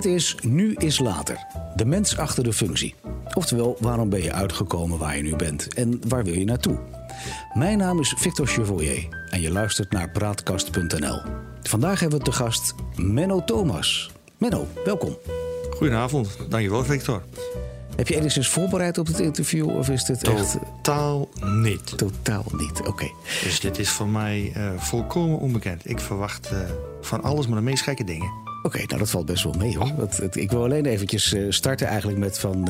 [0.00, 1.46] Dit is Nu is Later,
[1.76, 2.94] de mens achter de functie.
[3.34, 6.78] Oftewel, waarom ben je uitgekomen waar je nu bent en waar wil je naartoe?
[7.54, 11.22] Mijn naam is Victor Chevalier en je luistert naar Praatkast.nl.
[11.62, 14.10] Vandaag hebben we te gast Menno Thomas.
[14.38, 15.16] Menno, welkom.
[15.70, 17.22] Goedenavond, dankjewel Victor.
[17.96, 20.58] Heb je enigszins voorbereid op het interview of is dit echt...
[20.82, 21.98] Totaal niet.
[21.98, 23.10] Totaal niet, oké.
[23.42, 25.90] Dus dit is voor mij uh, volkomen onbekend.
[25.90, 26.58] Ik verwacht uh,
[27.00, 28.49] van alles maar de meest gekke dingen.
[28.62, 29.92] Oké, nou dat valt best wel mee hoor.
[29.98, 32.68] Het, ik wil alleen eventjes uh, starten eigenlijk met van...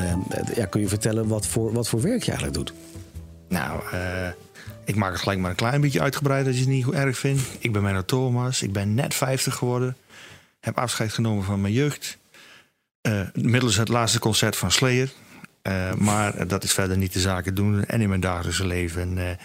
[0.55, 2.73] ja, kun je vertellen wat voor, wat voor werk je eigenlijk doet?
[3.49, 3.81] Nou,
[4.85, 7.41] ik maak het gelijk maar een klein beetje uitgebreid als je het niet erg vindt.
[7.59, 9.97] Ik ben Menno Thomas, ik ben net 50 geworden.
[10.59, 12.17] Heb afscheid genomen van mijn jeugd.
[13.01, 15.11] Uh, middels het laatste concert van Slayer.
[15.97, 17.85] Maar dat is verder niet de zaken doen.
[17.85, 19.37] En in mijn dagelijkse leven.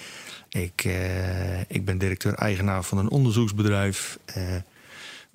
[0.48, 0.88] Ik,
[1.68, 4.18] ik ben directeur-eigenaar van een onderzoeksbedrijf.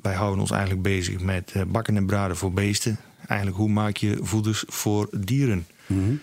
[0.02, 3.00] Wij houden ons eigenlijk bezig met bakken en braden voor beesten.
[3.28, 5.68] Eigenlijk hoe maak je voeders voor dieren?
[5.86, 6.20] Mm -hmm.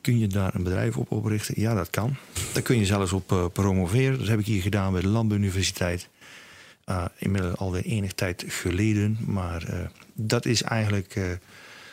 [0.00, 1.60] Kun je daar een bedrijf op oprichten?
[1.60, 2.16] Ja, dat kan.
[2.52, 4.18] Daar kun je zelfs op promoveren.
[4.18, 6.08] Dat heb ik hier gedaan bij de Landbouwuniversiteit.
[6.86, 9.18] Uh, inmiddels alweer enig tijd geleden.
[9.26, 9.78] Maar uh,
[10.12, 11.24] dat is eigenlijk uh,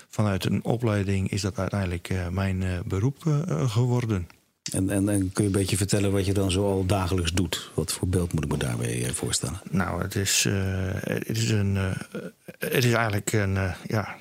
[0.10, 4.28] vanuit een opleiding is dat uiteindelijk mijn beroep geworden.
[4.74, 7.72] En, en, kun je een beetje vertellen wat je dan zo al dagelijks doet?
[7.74, 9.62] Wat voor beeld moet ik me daarbij voorstellen?
[9.70, 10.48] Nou, het is,
[11.04, 11.76] het is, een,
[12.60, 14.16] het is eigenlijk een ja,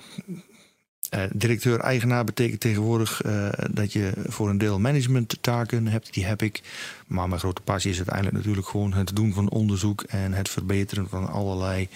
[1.33, 3.23] Directeur-eigenaar betekent tegenwoordig
[3.71, 6.15] dat je voor een deel managementtaken hebt.
[6.15, 6.63] Die heb ik.
[7.07, 11.09] Maar mijn grote passie is uiteindelijk natuurlijk gewoon het doen van onderzoek en het verbeteren
[11.09, 11.89] van allerlei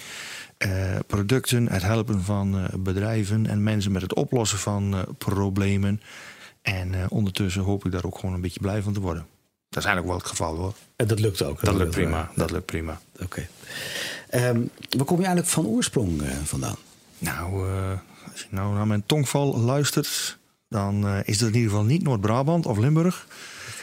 [1.07, 1.69] producten.
[1.69, 6.01] Het helpen van bedrijven en mensen met het oplossen van problemen.
[6.75, 9.27] En ondertussen hoop ik daar ook gewoon een beetje blij van te worden.
[9.69, 10.75] Dat is eigenlijk wel het geval hoor.
[10.97, 11.65] En dat lukt ook.
[11.65, 12.31] Dat, lukt prima.
[12.35, 13.01] Dat lukt prima.
[13.21, 13.47] Oké.
[14.31, 14.49] Okay.
[14.49, 16.77] Um, waar kom je eigenlijk van oorsprong vandaan?
[17.19, 17.69] Nou,
[18.33, 22.67] als je nou naar mijn tongval luistert, dan is dat in ieder geval niet Noord-Brabant
[22.67, 23.27] of Limburg.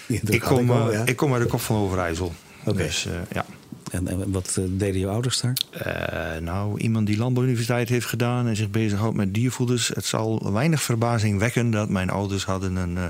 [0.07, 1.05] ik, kom, ik, wel, ja.
[1.05, 2.33] ik kom uit de kop van Overijssel.
[2.65, 2.83] Okay.
[2.83, 3.45] Dus, ja.
[3.91, 5.57] En, en, wat uh, deden je ouders daar?
[5.87, 9.87] Uh, nou, iemand die landbouwuniversiteit heeft gedaan en zich bezighoudt met diervoeders.
[9.87, 13.05] Het zal weinig verbazing wekken dat mijn ouders hadden een, uh,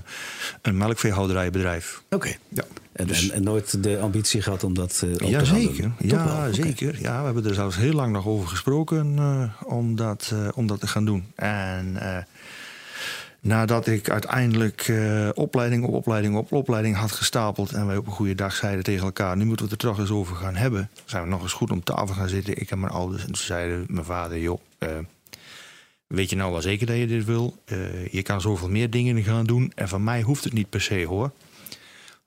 [0.61, 2.01] een melkveehouderijbedrijf.
[2.05, 2.15] Oké.
[2.15, 2.37] Okay.
[2.49, 2.63] Ja.
[2.91, 5.91] En, dus, en, en, nooit de ambitie gehad om dat uh, op ja, te zeker.
[5.99, 6.53] Ja, okay.
[6.53, 7.01] zeker.
[7.01, 9.19] Ja, we hebben er zelfs heel lang nog over gesproken
[9.65, 11.25] om, dat, om dat te gaan doen.
[11.35, 11.97] En
[13.45, 17.71] Nadat ik uiteindelijk uh, opleiding op opleiding op opleiding had gestapeld.
[17.71, 19.99] en wij op een goede dag zeiden tegen elkaar: nu moeten we het er toch
[19.99, 20.89] eens over gaan hebben.
[21.05, 23.21] Zijn we nog eens goed om tafel gaan zitten, ik en mijn ouders.
[23.21, 24.89] En toen zeiden mijn vader: joh, uh,
[26.07, 27.57] weet je nou wel zeker dat je dit wil?
[27.65, 29.71] Uh, je kan zoveel meer dingen gaan doen.
[29.75, 31.31] En van mij hoeft het niet per se hoor.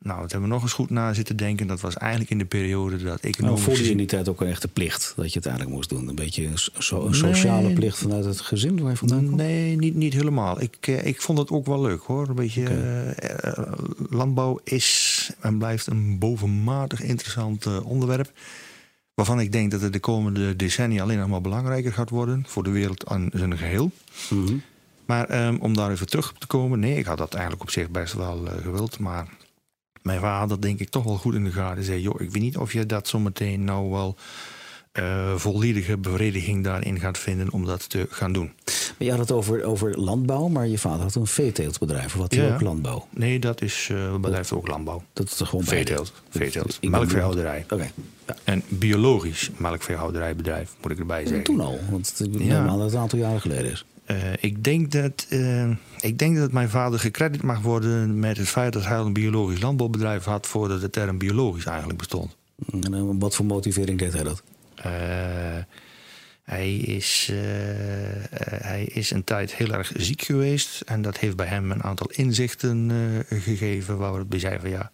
[0.01, 1.67] Nou, dat hebben we nog eens goed na zitten denken.
[1.67, 3.39] Dat was eigenlijk in de periode dat ik...
[3.39, 5.89] Nou, voelde je in die tijd ook een echte plicht dat je het eigenlijk moest
[5.89, 6.09] doen?
[6.09, 9.37] Een beetje een, so een sociale nee, plicht vanuit het gezin waar je vandaan komt?
[9.37, 10.61] Nee, niet, niet helemaal.
[10.61, 12.29] Ik, ik vond het ook wel leuk hoor.
[12.29, 13.15] Een beetje okay.
[13.59, 13.73] uh,
[14.11, 18.33] landbouw is en blijft een bovenmatig interessant uh, onderwerp.
[19.15, 22.45] Waarvan ik denk dat het de komende decennia alleen nog maar belangrijker gaat worden.
[22.47, 23.91] Voor de wereld aan zijn geheel.
[24.31, 24.63] Mm -hmm.
[25.07, 26.79] Maar um, om daar even terug te komen.
[26.79, 28.99] Nee, ik had dat eigenlijk op zich best wel uh, gewild.
[28.99, 29.27] Maar
[30.09, 32.57] mijn vader denk ik toch wel goed in de gaten zei: joh, ik weet niet
[32.57, 34.17] of je dat zometeen nou wel
[34.99, 38.53] uh, volledige bevrediging daarin gaat vinden om dat te gaan doen.
[38.65, 42.15] Maar je had het over, over landbouw, maar je vader had een veeteeltbedrijf.
[42.15, 42.55] Of had hij ja.
[42.55, 43.07] ook landbouw?
[43.11, 45.03] Nee, dat is uh, bedrijf ook landbouw.
[45.13, 46.13] Dat is gewoon veeteelt.
[46.29, 46.79] Veeteelt.
[46.81, 47.61] Melkveehouderij.
[47.63, 47.75] Oké.
[47.75, 47.91] Okay.
[48.27, 48.37] Ja.
[48.45, 51.45] En biologisch melkveehouderijbedrijf, moet ik erbij zeggen.
[51.45, 52.57] Toen al, want het ja.
[52.57, 53.85] normaal dat het een aantal jaren geleden is.
[54.11, 55.71] Uh, ik, denk dat, uh,
[56.01, 59.61] ik denk dat mijn vader gecrediteerd mag worden met het feit dat hij een biologisch
[59.61, 62.37] landbouwbedrijf had voordat de term biologisch eigenlijk bestond.
[62.81, 64.43] En wat voor motivering deed hij dat?
[64.79, 64.85] Uh,
[66.43, 67.31] hij, is,
[68.41, 72.11] hij is een tijd heel erg ziek geweest en dat heeft bij hem een aantal
[72.11, 72.91] inzichten
[73.29, 74.91] gegeven waarop hij zei van ja,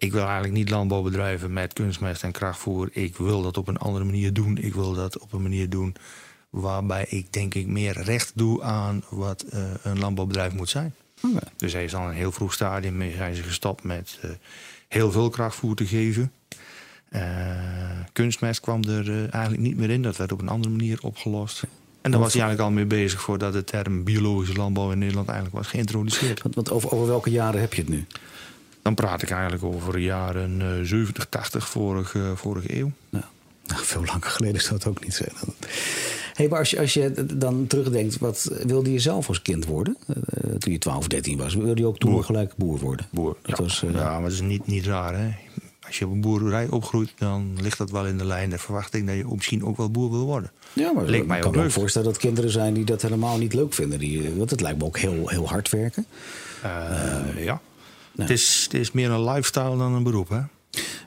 [0.00, 2.88] ik wil eigenlijk niet landbouw bedrijven met kunstmest en krachtvoer.
[2.92, 4.58] Ik wil dat op een andere manier doen.
[4.58, 5.94] Ik wil dat op een manier doen
[6.50, 10.94] waarbij ik denk ik meer recht doe aan wat uh, een landbouwbedrijf moet zijn.
[11.22, 11.48] Okay.
[11.56, 14.30] Dus hij is al een heel vroeg stadium zijn ze gestopt met uh,
[14.88, 16.32] heel veel krachtvoer te geven.
[17.10, 17.20] Uh,
[18.12, 20.02] kunstmest kwam er eigenlijk niet meer in.
[20.02, 21.62] Dat werd op een andere manier opgelost.
[22.00, 25.28] En daar was hij eigenlijk al mee bezig voordat de term biologische landbouw in Nederland
[25.28, 26.42] eigenlijk was geïntroduceerd.
[26.42, 28.06] Want, want over, over, welke jaren heb je het nu?
[28.82, 32.92] Dan praat ik eigenlijk over jaren 70, 80 vorige, vorige eeuw.
[33.10, 33.24] Nou,
[33.66, 35.32] nou, veel langer geleden zou het ook niet zijn.
[36.40, 39.96] Hey, maar als je, als je dan terugdenkt, wat wilde je zelf als kind worden?
[40.08, 42.24] Uh, toen je 12 of 13 was, wilde je ook toen boer.
[42.24, 43.06] gelijk boer worden?
[43.10, 43.64] Boer, dat ja.
[43.64, 45.28] Was, uh, ja, maar dat is niet, niet raar, hè?
[45.86, 49.06] als je op een boerderij opgroeit, dan ligt dat wel in de lijn der verwachting
[49.06, 50.50] dat je misschien ook wel boer wil worden.
[50.72, 53.98] Ja, maar ik kan me voorstellen dat kinderen zijn die dat helemaal niet leuk vinden.
[53.98, 56.06] Die, want het lijkt me ook heel, heel hard werken.
[56.62, 57.60] Eh, ja.
[58.16, 60.40] Het, is, het is meer een lifestyle dan een beroep, hè?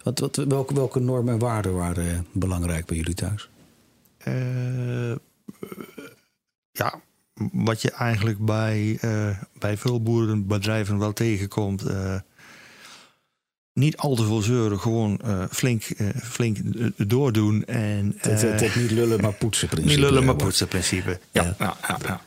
[0.04, 3.50] Wat, wat, welke, welke normen en waarden waren belangrijk bij jullie thuis?
[4.24, 5.16] Eh,
[6.72, 7.02] ja,
[7.52, 11.84] wat je eigenlijk bij, eh, bij veel boerenbedrijven wel tegenkomt.
[11.84, 12.20] eh,
[13.74, 15.22] niet al te veel zeuren, gewoon
[15.52, 15.84] flink,
[16.24, 16.58] flink
[17.10, 17.66] doordoen.
[17.66, 19.92] En, Het, het, het niet lullen, maar poetsen principe.
[19.96, 21.20] niet lullen, maar poetsen principe.
[21.32, 21.56] Ja.
[21.60, 22.22] ja, ja.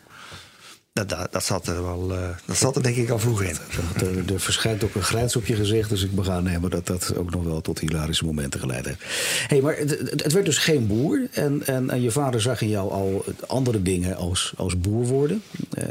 [0.96, 3.56] Dat, dat, dat zat er wel, eh, dat zat er denk ik al vroeg in.
[3.96, 7.16] Er, er verschijnt ook een grijns op je gezicht, dus ik mag aannemen dat dat
[7.16, 9.04] ook nog wel tot hilarische momenten geleid heeft.
[9.48, 12.68] Hey, maar het, het- werd dus geen boer en, en, en je vader zag in
[12.68, 15.42] jou al andere dingen als, als boer worden.
[15.70, 15.84] Eh,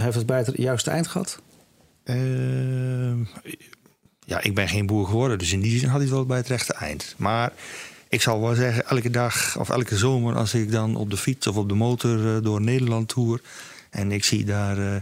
[0.00, 1.38] heeft het bij het juiste eind gehad?
[2.04, 3.18] Ehm,
[4.24, 6.36] ja, ik ben geen boer geworden, dus in die zin had hij het wel bij
[6.36, 7.14] het rechte eind.
[7.18, 7.52] Maar
[8.08, 11.46] ik zal wel zeggen, elke dag of elke zomer als ik dan op de fiets
[11.46, 13.40] of op de motor eh, door Nederland toer
[13.92, 14.96] en ik zie daar eh,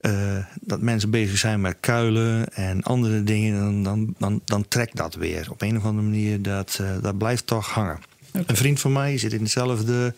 [0.00, 4.96] eh, dat mensen bezig zijn met kuilen en andere dingen, dan, dan, dan, dan trekt
[4.96, 5.46] dat weer.
[5.50, 7.98] Op een of andere manier, dat, eh, dat blijft toch hangen.
[8.32, 10.14] Een vriend van mij zit in hetzelfde,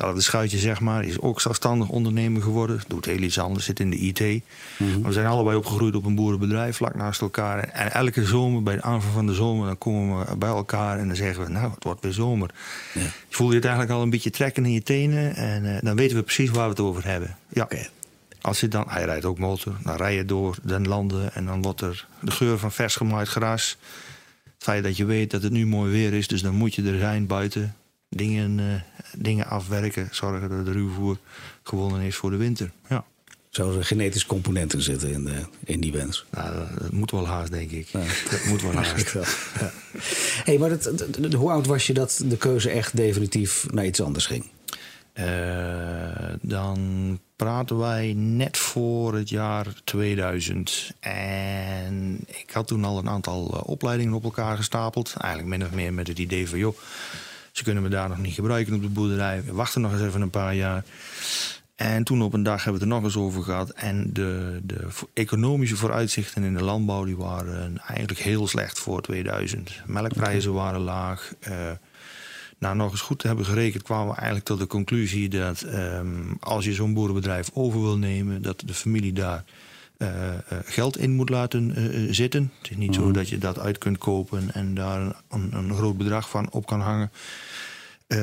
[0.00, 1.04] hetzelfde schuitje, zeg maar.
[1.04, 2.80] Is ook zelfstandig ondernemer geworden.
[2.86, 4.20] Doet heel iets anders, zit in de IT.
[4.78, 7.58] Maar We zijn allebei opgegroeid op een boerenbedrijf, vlak naast elkaar.
[7.58, 11.06] En elke zomer, bij de aanvang van de zomer, dan komen we bij elkaar en
[11.06, 12.50] dan zeggen we, nou, het wordt weer zomer.
[12.94, 13.00] Ja.
[13.00, 15.34] Je voelde je het eigenlijk al een beetje trekken in je tenen.
[15.34, 17.36] En eh, dan weten we precies waar we het over hebben.
[17.48, 17.68] Ja.
[18.40, 21.62] Als je dan, hij rijdt ook motor, dan rij je door den landen en dan
[21.62, 23.76] wordt er de geur van vers gemaaid gras.
[24.44, 26.82] Het feit dat je weet dat het nu mooi weer is, dus dan moet je
[26.82, 27.74] er zijn buiten.
[28.08, 28.66] Dingen, eh,
[29.22, 31.16] dingen afwerken, zorgen dat de ruwvoer
[31.62, 32.70] gewonnen is voor de winter.
[32.88, 33.04] Ja,
[33.50, 36.24] Zouden er genetische componenten zitten in, de, in die wens?
[36.30, 37.86] nou, dat, dat moet wel haast, denk ik.
[37.88, 38.00] Ja.
[38.30, 39.12] Dat moet wel haast.
[39.12, 39.24] wel.
[40.44, 43.86] Hey, maar dat, dat- dat- hoe oud was je dat de keuze echt definitief naar
[43.86, 44.46] iets anders ging?
[45.12, 50.90] Eh, dan praten wij net voor het jaar 2000.
[51.00, 55.14] En ik had toen al een aantal eh, opleidingen op elkaar gestapeld.
[55.18, 56.58] Eigenlijk min of meer met het idee van...
[56.58, 56.76] joh,
[57.52, 59.42] ze kunnen me daar nog niet gebruiken op de boerderij.
[59.44, 60.84] We wachten nog eens even een paar jaar.
[61.76, 63.70] En toen op een dag hebben we het er nog eens over gehad.
[63.70, 67.04] En de, de economische vooruitzichten in de landbouw...
[67.04, 69.82] die waren eigenlijk heel slecht voor 2000.
[69.86, 71.32] Melkprijzen waren laag...
[71.40, 71.70] eh,
[72.60, 76.32] nou, nog eens goed te hebben gerekend, kwamen we eigenlijk tot de conclusie dat ehm,
[76.40, 79.44] als je zo'n boerenbedrijf over wil nemen, dat de familie daar
[80.64, 82.52] geld in moet laten eh, eh, zitten.
[82.58, 85.96] Het is niet zo dat je dat uit kunt kopen en daar een, een groot
[85.96, 87.10] bedrag van op kan hangen.
[88.10, 88.18] Eh,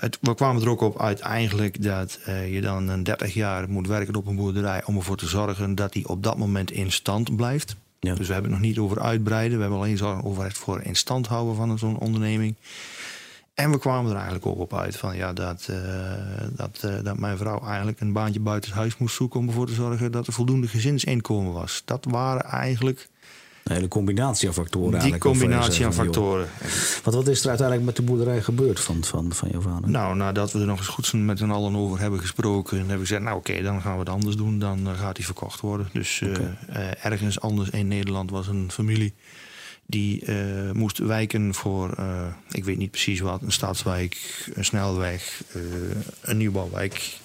[0.00, 3.70] het, we kwamen er ook op uit eigenlijk dat eh, je dan een 30 jaar
[3.70, 6.92] moet werken op een boerderij om ervoor te zorgen dat die op dat moment in
[6.92, 7.76] stand blijft.
[8.00, 8.14] Ja.
[8.14, 10.82] Dus we hebben het nog niet over uitbreiden, we hebben alleen zorgen over het voor
[10.82, 12.54] in stand houden van zo'n onderneming.
[13.54, 15.76] En we kwamen er eigenlijk ook op uit van ja, dat, eh,
[16.50, 19.74] dat, eh, dat mijn vrouw eigenlijk een baantje buiten huis moest zoeken om ervoor te
[19.74, 21.82] zorgen dat er voldoende gezinsinkomen was.
[21.84, 23.08] Dat waren eigenlijk
[23.64, 24.90] Een hele combinatie aan factoren.
[24.90, 26.48] die eigenlijk, je combinatie aan factoren.
[27.02, 29.90] Want wat is er uiteindelijk met de boerderij gebeurd van, van, van jouw vader?
[29.90, 33.00] Nou, nadat we er nog eens goed met z'n allen over hebben gesproken, hebben we
[33.00, 34.58] gezegd, nou oké, dan gaan we het anders doen.
[34.58, 35.88] Dan eh, gaat die verkocht worden.
[35.92, 36.30] Dus eh,
[36.68, 39.14] eh, ergens anders in Nederland was een familie
[39.86, 45.42] die eh, moest wijken voor, eh, ik weet niet precies wat, een stadswijk, een snelweg,
[45.52, 45.60] eh,
[46.20, 47.18] een nieuwbouwwijk.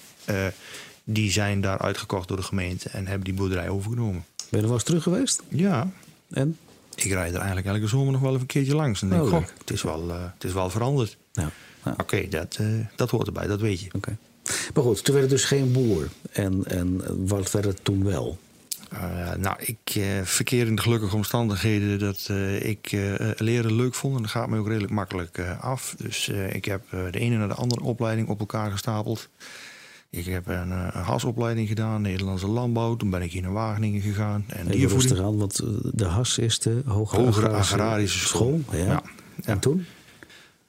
[1.04, 4.24] Die zijn daar uitgekocht door de gemeente en hebben die boerderij overgenomen.
[4.36, 5.42] Ben je er wel eens terug geweest?
[5.48, 5.90] Ja,
[6.30, 6.56] En?
[6.94, 9.02] ik rijd er eigenlijk elke zomer nog wel even een keertje langs.
[9.02, 11.16] En denk, Oh, goh, het is wel, het is wel veranderd.
[11.32, 11.50] Ja,
[11.96, 12.58] Oké, dat,
[12.96, 13.88] dat hoort erbij, dat weet je.
[13.92, 14.16] oké.
[14.74, 16.08] Maar goed, toen werd het dus geen boer.
[16.32, 18.38] En, en wat werd het toen wel?
[18.92, 23.94] Uh, nou, ik eh, verkeer in de gelukkige omstandigheden dat eh, ik eh, leren leuk
[23.94, 24.16] vond.
[24.16, 25.94] En dat gaat me ook redelijk makkelijk eh, af.
[25.98, 29.28] Dus eh, ik heb eh, de ene naar de andere opleiding op elkaar gestapeld.
[30.10, 32.96] Ik heb een, eh, een hasopleiding gedaan, Nederlandse landbouw.
[32.96, 34.44] Toen ben ik hier naar Wageningen gegaan.
[34.46, 35.10] En Even diervoeding.
[35.10, 38.60] rustig aan, want eh, de HAS is de Hogere, Hogere Agrarische School.
[38.72, 38.78] Ja.
[38.84, 39.02] Ja.
[39.44, 39.86] En toen?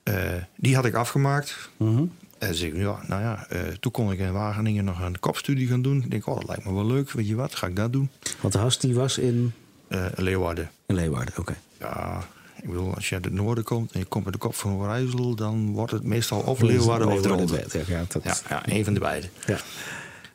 [0.03, 0.15] Eh,
[0.55, 1.69] die had ik afgemaakt.
[1.77, 2.03] Mhm.
[2.39, 5.81] En ik, ja, nou ja, eh, toen kon ik in Wageningen nog een kopstudie gaan
[5.81, 6.01] doen.
[6.03, 7.11] Ik denk, oh, dat lijkt me wel leuk.
[7.11, 8.09] Weet je wat, ga ik dat doen?
[8.41, 9.53] Want de HAS die was in,
[9.87, 10.69] Eh, Leeuwarden.
[10.85, 11.55] in Leeuwarden, oké.
[11.79, 12.23] Ja,
[12.61, 14.71] ik bedoel, als je uit het noorden komt en je komt bij de kop van
[14.73, 17.21] Overijssel, dan wordt het meestal of Leeuwarden of.
[17.25, 19.27] Leeuwarden, Ja, dat, Ja, ja, een van de beide.
[19.47, 19.57] ja.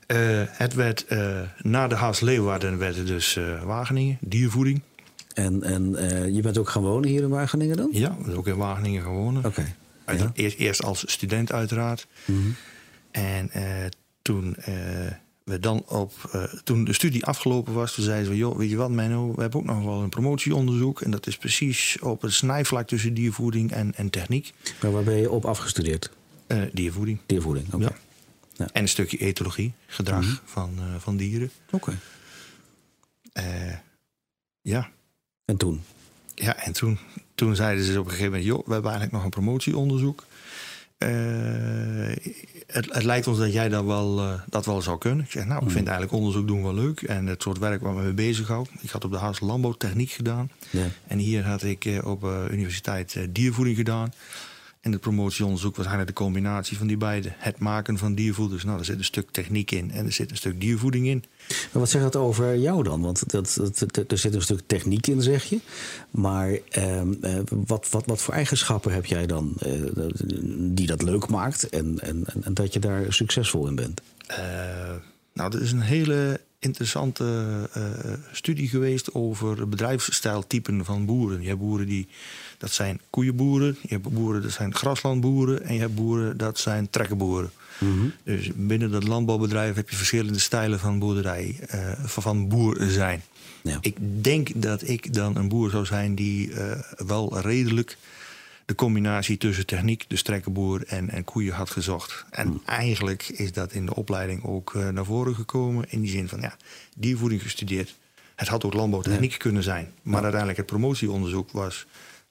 [0.07, 1.07] Eh, het werd,
[1.63, 4.81] na de Haas Leeuwarden werd het dus Wageningen, diervoeding.
[5.35, 5.91] En, en
[6.35, 7.89] je bent ook gaan wonen hier in Wageningen dan?
[7.93, 9.45] Ja, ook in Wageningen gaan wonen.
[9.45, 9.75] Oké.
[10.05, 10.31] Uit- Ja.
[10.35, 12.07] Eerst, eerst als student uiteraard.
[12.25, 12.39] Mhm.
[13.11, 13.87] En eh,
[14.23, 14.75] toen eh,
[15.45, 18.77] we dan op, eh, toen de studie afgelopen was, toen zeiden we, joh, weet je
[18.77, 21.01] wat, Menno, we hebben ook nog wel een promotieonderzoek.
[21.01, 24.53] En dat is precies op het snijvlak tussen diervoeding en, en techniek.
[24.83, 26.11] Maar waar ben je op afgestudeerd?
[26.49, 27.19] Uh, diervoeding.
[27.27, 27.85] Diervoeding, oké.
[27.85, 27.93] Ja.
[28.57, 28.69] Ja.
[28.73, 30.39] En een stukje etologie, gedrag mm -hmm.
[30.45, 31.51] van, uh, van dieren.
[31.71, 31.97] Oké.
[33.35, 33.81] Okay.
[34.63, 34.91] ja.
[35.45, 35.83] En toen?
[36.35, 36.99] Ja, en toen,
[37.35, 40.25] toen zeiden ze op een gegeven moment, joh, we hebben eigenlijk nog een promotieonderzoek.
[40.99, 41.11] Uh,
[42.67, 45.25] het, het, lijkt ons dat jij dat wel, uh, dat wel zou kunnen.
[45.25, 47.03] Ik zeg, nou, ik vind eigenlijk onderzoek doen wel leuk.
[47.03, 48.67] En het soort werk waar we mee bezig hou.
[48.81, 50.51] Ik had op de Haas landbouwtechniek gedaan.
[50.71, 50.87] Ja.
[51.07, 54.13] En hier had ik uh, op universiteit diervoeding gedaan.
[54.85, 57.33] En het promotieonderzoek was eigenlijk de combinatie van die beide.
[57.37, 58.65] Het maken van diervoeders.
[58.65, 61.25] Nou, er zit een stuk techniek in en er zit een stuk diervoeding in.
[61.49, 63.01] Maar wat zegt dat over jou dan?
[63.01, 65.59] Want dat, dat, dat, er zit een stuk techniek in, zeg je.
[66.11, 67.03] Maar eh,
[67.49, 69.71] wat, wat, wat voor eigenschappen heb jij dan eh,
[70.57, 74.01] die dat leuk maakt en, en, en, dat je daar succesvol in bent?
[74.31, 74.37] Uh,
[75.33, 77.25] nou, dat is een hele interessante
[77.77, 81.41] uh, studie geweest over bedrijfsstijltypen van boeren.
[81.41, 82.09] Je hebt boeren die,
[82.59, 86.91] dat zijn koeienboeren, je hebt boeren dat zijn graslandboeren en je hebt boeren dat zijn
[86.91, 87.51] trekkenboeren.
[87.79, 88.13] Mm -hmm.
[88.25, 93.23] Dus binnen dat landbouwbedrijf heb je verschillende stijlen van boerderij, uh, van boer zijn.
[93.63, 93.79] Ja.
[93.81, 96.73] Ik denk dat ik dan een boer zou zijn die uh,
[97.07, 97.97] wel redelijk
[98.65, 102.25] de combinatie tussen techniek, de strekkenboer en, en koeien had gezocht.
[102.31, 102.61] En Mm.
[102.67, 105.85] eigenlijk is dat in de opleiding ook uh, naar voren gekomen.
[105.89, 106.57] In die zin van, ja,
[106.97, 107.95] diervoeding gestudeerd.
[108.35, 109.37] Het had ook landbouwtechniek Ja.
[109.37, 109.89] kunnen zijn.
[110.03, 110.21] Maar Ja.
[110.21, 111.87] uiteindelijk het promotieonderzoek was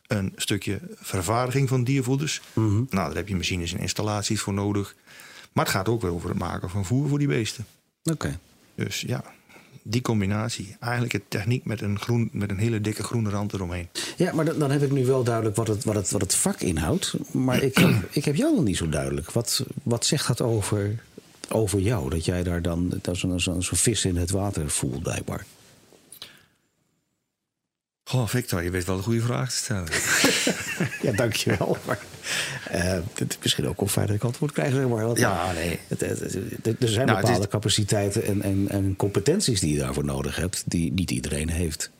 [0.07, 2.41] een stukje vervaardiging van diervoeders.
[2.53, 2.74] Mhm.
[2.74, 4.95] Nou, daar heb je machines en installaties voor nodig.
[5.51, 7.65] Maar het gaat ook weer over het maken van voer voor die beesten.
[8.03, 8.39] Oké.
[8.75, 9.24] Dus ja,
[9.83, 10.75] die combinatie.
[10.79, 13.88] Eigenlijk het techniek met een, groen, met een hele dikke groene rand eromheen.
[14.17, 16.36] Ja, maar dan, dan heb ik nu wel duidelijk wat het, wat het, wat het
[16.36, 17.13] vak inhoudt.
[17.31, 19.31] Maar ik heb, ik heb jou nog niet zo duidelijk.
[19.31, 21.03] Wat, wat zegt dat over,
[21.50, 22.10] over jou?
[22.10, 25.45] Dat jij daar dan dat zo'n zo, zo vis in het water voelt, blijkbaar.
[28.13, 29.88] Goh, Victor, je weet wel een goede vraag te stellen.
[31.01, 31.77] Ja, dankjewel.
[31.86, 32.00] Maar
[32.74, 32.82] uh,
[33.13, 34.74] het is misschien ook wel fijn dat ik antwoord krijg.
[34.74, 35.05] Zeg maar.
[35.05, 35.79] Want, Ja, nee.
[35.88, 39.79] het, het, het, er zijn Nou, bepaalde is- capaciteiten en, en, en competenties die je
[39.79, 41.91] daarvoor nodig hebt, die niet iedereen heeft.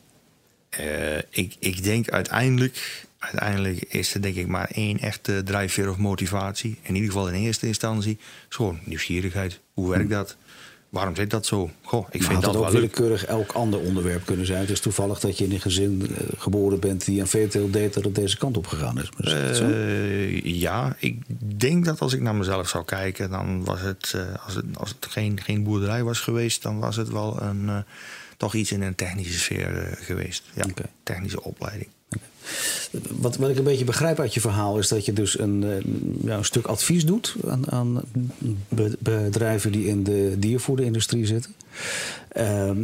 [0.70, 5.96] Eh, ik, ik denk uiteindelijk, uiteindelijk is er denk ik maar één echte drijfveer of
[5.96, 6.78] motivatie.
[6.82, 8.18] In ieder geval in eerste instantie.
[8.50, 9.60] is gewoon nieuwsgierigheid.
[9.72, 10.36] Hoe werkt dat?
[10.94, 11.70] Waarom zit dat zo?
[11.82, 12.80] Goh, ik Maar vind had dat het wel ook leuk.
[12.80, 14.60] willekeurig elk ander onderwerp kunnen zijn.
[14.60, 17.94] Het is toevallig dat je in een gezin eh, geboren bent die aan veeteelt deed
[17.94, 19.08] dat het deze kant op gegaan is.
[19.16, 19.32] Maar?
[19.32, 21.22] Eh, ja, ik
[21.60, 24.88] denk dat als ik naar mezelf zou kijken, dan was het, eh, als het, als
[24.88, 27.84] het geen, geen boerderij was geweest, dan was het wel een,
[28.36, 30.42] toch iets in een technische sfeer geweest.
[30.54, 30.64] Ja,
[31.02, 31.88] technische opleiding.
[33.10, 35.84] Wat, wat ik een beetje begrijp uit je verhaal is dat je dus een, eh,
[36.24, 38.00] ja, een stuk advies doet aan, aan
[38.68, 41.54] be- bedrijven die in de diervoederindustrie zitten.
[42.34, 42.76] Ehm,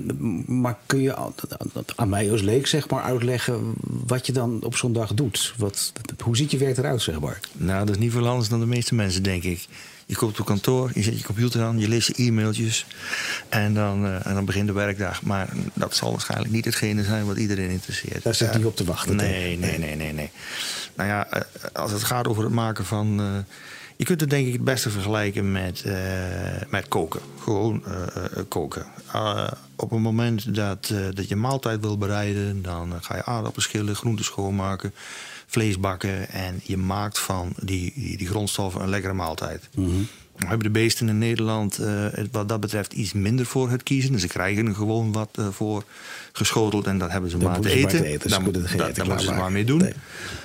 [0.61, 1.17] maar kun je
[1.97, 3.73] aan, mij als leek zeg maar uitleggen
[4.07, 5.55] wat je dan op zo'n dag doet?
[5.57, 5.93] Wat,
[6.23, 7.41] hoe ziet je werk eruit, zeg maar?
[7.53, 9.67] Nou, dat is niet veel anders dan de meeste mensen, denk ik.
[10.07, 12.87] Je komt op kantoor, je zet je computer aan, je leest je e-mailtjes
[13.49, 15.23] en dan, eh, en dan begint de werkdag.
[15.23, 18.23] Maar dat zal waarschijnlijk niet hetgene zijn wat iedereen interesseert.
[18.23, 19.17] Daar zit niet op te wachten.
[19.17, 20.31] Nee, nee, nee, nee, nee.
[20.95, 21.41] Nou ja, eh,
[21.73, 23.21] als het gaat over het maken van.
[23.21, 23.27] eh,
[24.01, 25.95] je kunt het denk ik het beste vergelijken met, eh,
[26.69, 27.21] met koken.
[27.41, 28.87] Gewoon eh, eh, koken.
[29.77, 34.25] Op het moment dat, dat je maaltijd wil bereiden, dan ga je aardappelen schillen, groenten
[34.25, 34.95] schoonmaken,
[35.47, 36.29] vlees bakken.
[36.29, 39.69] En je maakt van die, die, die grondstoffen een lekkere maaltijd.
[39.75, 40.03] Mhm.
[40.41, 44.19] We hebben de beesten in Nederland eh, wat dat betreft iets minder voor het kiezen.
[44.21, 45.85] Ze krijgen er gewoon wat eh, voor
[46.33, 47.99] geschoteld en dat hebben ze Dan maar te ze maar eten.
[48.03, 48.31] te eten.
[48.31, 49.79] Ze geen daar- eten daar moeten ze maar mee doen.
[49.79, 49.93] Nee.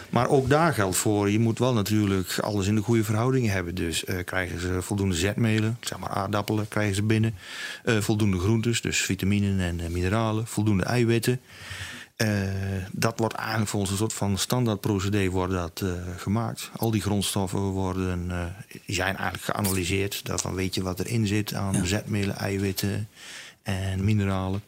[0.09, 3.75] Maar ook daar geldt voor, je moet wel natuurlijk alles in de goede verhoudingen hebben.
[3.75, 7.33] Dus eh, krijgen ze voldoende zetmelen, zeg maar aardappelen krijgen ze binnen.
[7.99, 10.47] Voldoende groentes, dus vitaminen en mineralen.
[10.47, 11.39] Voldoende eiwitten.
[12.15, 12.29] Eh,
[12.91, 16.69] dat wordt eigenlijk volgens een soort van standaardprocedé wordt dat, eh, gemaakt.
[16.75, 18.45] Al die grondstoffen worden, eh,
[18.87, 20.25] zijn eigenlijk geanalyseerd.
[20.25, 23.07] Daarvan weet je wat erin zit aan zetmelen, eiwitten
[23.63, 24.61] en mineralen.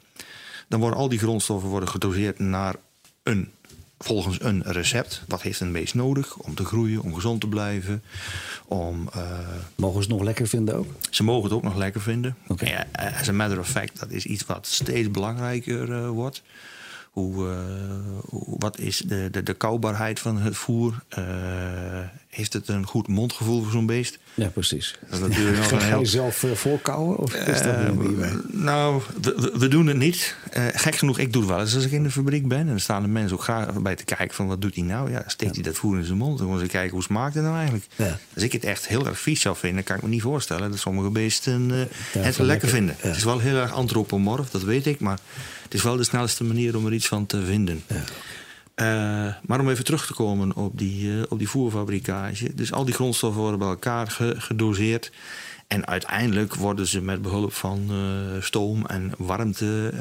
[0.68, 2.76] Dan worden al die grondstoffen worden gedoseerd naar
[3.24, 3.52] een,
[4.00, 5.22] volgens een recept.
[5.28, 8.04] Wat heeft een beest nodig om te groeien, om gezond te blijven?
[8.66, 9.40] Om, eh,
[9.76, 10.92] Mogen ze het nog lekker vinden ook?
[11.10, 12.36] ze mogen het ook nog lekker vinden.
[12.58, 12.86] Ja,
[13.20, 16.42] as a matter of fact, dat is iets wat steeds belangrijker wordt.
[17.18, 17.58] Hoe, eh,
[18.30, 20.94] hoe- wat is de, de, de koubaarheid van het voer?
[21.10, 21.24] Eh,
[22.30, 24.20] heeft het een goed mondgevoel voor zo'n beest?
[24.34, 24.96] Ja, precies.
[25.10, 27.18] Dat is natuurlijk nog Ga je zelf eh, voorkouwen?
[27.18, 28.32] Of is dat niet bij?
[28.52, 29.02] nou,
[29.54, 30.36] we, doen het niet.
[30.74, 32.60] Gek genoeg, ik doe het wel eens als ik in de fabriek ben.
[32.60, 35.12] En dan staan de mensen ook graag bij te kijken van wat doet hij nou?
[35.12, 36.38] Ja, steekt hij dat voer in zijn mond?
[36.38, 37.86] Dan gaan ze kijken hoe smaakt het nou eigenlijk.
[37.96, 38.20] Ja.
[38.34, 40.80] Als ik het echt heel erg vies zou vinden, kan ik me niet voorstellen dat
[40.80, 42.96] sommige beesten het lekker lekker, vinden.
[43.00, 45.00] Het is wel heel erg antropomorf, dat weet ik.
[45.00, 45.20] Maar
[45.68, 47.84] het is wel de snelste manier om er iets van te vinden.
[47.88, 48.04] Ja.
[48.76, 52.54] Eh, maar om even terug te komen op die, eh, op die voerfabrikage.
[52.56, 55.12] Dus al die grondstoffen worden bij elkaar ge- gedoseerd.
[55.68, 59.94] En uiteindelijk worden ze met behulp van eh, stoom en warmte...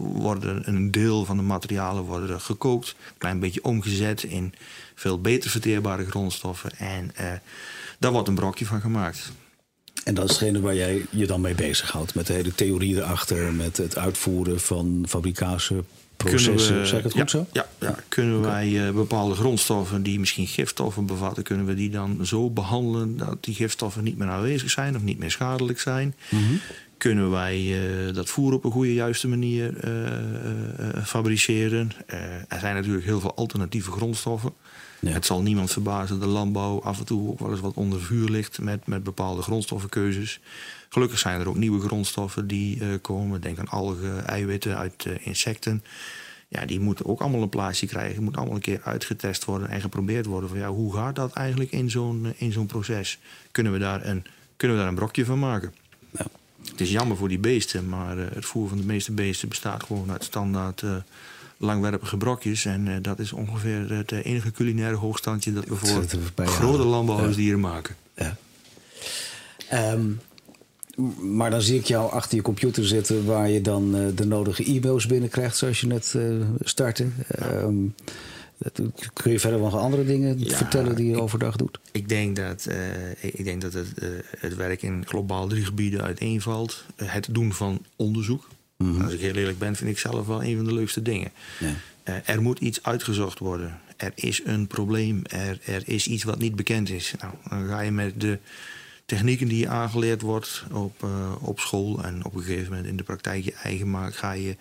[0.00, 2.88] worden een deel van de materialen worden gekookt.
[2.88, 4.54] Een klein beetje omgezet in
[4.94, 6.70] veel beter verteerbare grondstoffen.
[6.78, 7.10] En
[7.98, 9.32] daar wordt een brokje van gemaakt.
[10.04, 12.14] En dat is hetgene waar jij je dan mee bezighoudt.
[12.14, 13.52] Met de hele theorie erachter.
[13.52, 16.86] Met het uitvoeren van fabricatieprocessen.
[16.86, 17.46] Zeg ik het goed ja, zo?
[17.52, 17.94] Ja, ja.
[18.08, 23.16] kunnen wij eh, bepaalde grondstoffen die misschien gifstoffen bevatten, kunnen we die dan zo behandelen
[23.16, 26.14] dat die gifstoffen niet meer aanwezig zijn of niet meer schadelijk zijn?
[26.28, 26.42] Mhm.
[26.98, 31.92] Kunnen wij eh, dat voer op een goede, juiste manier eh, fabriceren?
[32.48, 34.52] Er zijn natuurlijk heel veel alternatieve grondstoffen.
[35.00, 35.10] Ja.
[35.10, 38.28] Het zal niemand verbazen, de landbouw af en toe ook wel eens wat onder vuur
[38.28, 40.40] ligt met, met bepaalde grondstoffenkeuzes.
[40.88, 43.40] Gelukkig zijn er ook nieuwe grondstoffen die eh, komen.
[43.40, 45.84] Denk aan algen, eiwitten uit eh, insecten.
[46.48, 48.22] Ja, die moeten ook allemaal een plaatsje krijgen.
[48.22, 50.48] Moeten allemaal een keer uitgetest worden en geprobeerd worden.
[50.48, 53.18] Van, ja, hoe gaat dat eigenlijk in zo'n eh, in zo'n proces?
[53.50, 54.24] Kunnen we, daar een,
[54.56, 55.74] kunnen we daar een brokje van maken?
[56.10, 56.26] Ja.
[56.70, 60.10] Het is jammer voor die beesten, maar het voer van de meeste beesten bestaat gewoon
[60.10, 60.82] uit standaard
[61.56, 62.64] langwerpige brokjes.
[62.64, 66.04] En eh, dat is ongeveer het eh, enige culinaire hoogstandje dat we voor
[66.46, 67.96] grote landbouwhuisdieren maken.
[68.16, 68.36] Ja.
[69.70, 70.04] Ehm,
[71.36, 74.64] maar dan zie ik jou achter je computer zitten waar je dan eh, de nodige
[74.64, 76.14] e-mails binnenkrijgt zoals je net
[76.60, 77.06] startte.
[77.28, 77.74] Ehm,
[78.58, 78.80] dat-
[79.12, 81.78] kun je verder nog andere dingen Ja, vertellen die je ik- overdag doet?
[81.92, 82.66] Ik denk dat,
[83.20, 83.88] ik denk dat het,
[84.38, 86.84] het werk in globaal drie gebieden uiteenvalt.
[86.96, 88.48] Het doen van onderzoek.
[88.76, 91.32] Als ik heel eerlijk ben, vind ik zelf wel een van de leukste dingen.
[91.58, 91.74] Ja.
[92.02, 93.80] Eh, er moet iets uitgezocht worden.
[93.96, 95.22] Er is een probleem.
[95.24, 97.14] Er, er is iets wat niet bekend is.
[97.20, 98.38] Nou, dan ga je met de
[99.04, 102.96] technieken die je aangeleerd wordt op, eh, op school en op een gegeven moment in
[102.96, 104.56] de praktijk je eigen maakt, ga je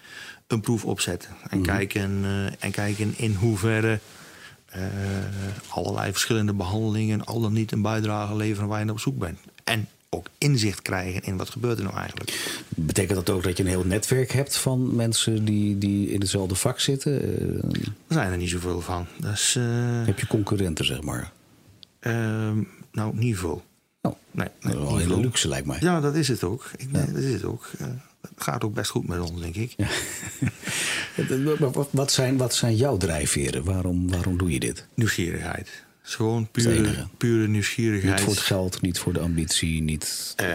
[0.47, 1.29] een proef opzetten.
[1.49, 3.99] En, kijken, eh, en kijken in hoeverre
[5.67, 9.39] allerlei verschillende behandelingen al dan niet een bijdrage leveren waar je naar op zoek bent.
[9.63, 12.55] En ook inzicht krijgen in wat gebeurt er nou eigenlijk.
[12.69, 16.55] Betekent dat ook dat je een heel netwerk hebt van mensen die, die in hetzelfde
[16.55, 17.21] vak zitten?
[17.71, 19.05] Er zijn er niet zoveel van.
[19.19, 19.63] Dat is, eh,
[20.05, 21.31] heb je concurrenten, zeg maar?
[21.99, 22.57] ehm,
[22.91, 23.63] nou, niet veel.
[24.01, 25.21] Oh, Nee, dat nee, is wel hele veel.
[25.21, 25.77] luxe, lijkt mij.
[25.79, 26.69] Ja, dat is het ook.
[26.77, 27.69] Ik, Dat is het ook.
[27.79, 27.87] Eh,
[28.21, 29.75] het gaat ook best goed met ons, denk ik.
[31.59, 33.63] Wat- Wat zijn, wat zijn jouw drijfveren?
[33.63, 34.87] Waarom, waarom doe je dit?
[34.93, 35.83] Nieuwsgierigheid.
[36.05, 38.15] Het is gewoon pure, pure nieuwsgierigheid.
[38.15, 40.33] Niet voor het geld, niet voor de ambitie, niet...
[40.35, 40.47] Eh,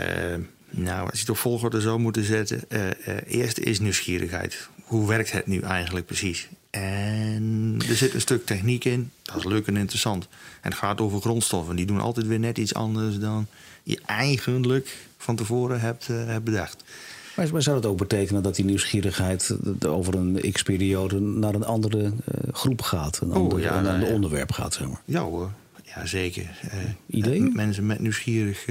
[0.71, 2.63] nou, als je het op volgorde zou moeten zetten.
[2.69, 4.69] eh eh, eerst is nieuwsgierigheid.
[4.85, 6.49] Hoe werkt het nu eigenlijk precies?
[6.71, 9.11] En er zit een stuk techniek in.
[9.23, 10.29] Dat is leuk en interessant.
[10.61, 11.77] En het gaat over grondstoffen.
[11.77, 13.47] Die doen altijd weer net iets anders dan
[13.83, 16.85] je eigenlijk van tevoren hebt, hebt bedacht.
[17.53, 22.53] Maar, zou dat ook betekenen dat die nieuwsgierigheid over een x-periode naar een andere eh,
[22.53, 23.21] groep gaat?
[23.21, 24.15] Een Oh, ander, ja, een nou, ander ja.
[24.15, 25.03] onderwerp gaat, zeg maar.
[25.05, 25.51] Ja hoor,
[25.83, 26.59] ja zeker.
[26.71, 27.47] Eh, Ideeën?
[27.49, 28.67] eh, mensen met nieuwsgierig,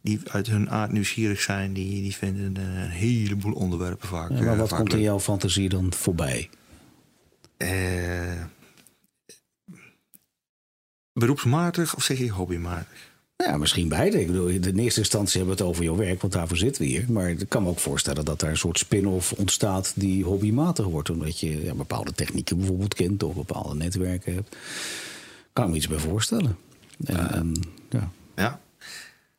[0.00, 4.30] die uit hun aard nieuwsgierig zijn, die, die vinden een, heleboel onderwerpen vaak.
[4.30, 6.50] Ja, maar wat vaak komt in jouw fantasie dan voorbij?
[7.56, 8.42] Eh,
[11.12, 13.14] beroepsmatig of zeg je hobbymatig?
[13.36, 14.20] Nou Ja, misschien beide.
[14.20, 16.88] Ik bedoel, in eerste instantie hebben we het over jouw werk, want daarvoor zitten we
[16.88, 17.04] hier.
[17.08, 21.10] Maar ik kan me ook voorstellen dat daar een soort spin-off ontstaat die hobbymatig wordt.
[21.10, 24.56] Omdat je ja, bepaalde technieken bijvoorbeeld kent of bepaalde netwerken hebt.
[25.52, 26.56] Kan ik me iets bij voorstellen.
[27.04, 27.54] En, en,
[27.90, 28.10] ja.
[28.36, 28.60] Ja.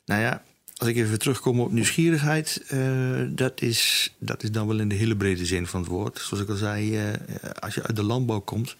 [0.04, 0.42] Nou ja,
[0.76, 4.94] als ik even terugkom op nieuwsgierigheid, eh, dat, is, dat is dan wel in de
[4.94, 6.18] hele brede zin van het woord.
[6.18, 7.12] Zoals ik al zei, eh,
[7.60, 8.76] als je uit de landbouw komt,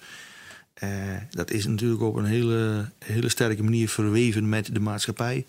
[0.78, 0.88] eh,
[1.30, 5.44] dat is natuurlijk op een hele, hele sterke manier verweven met de maatschappij.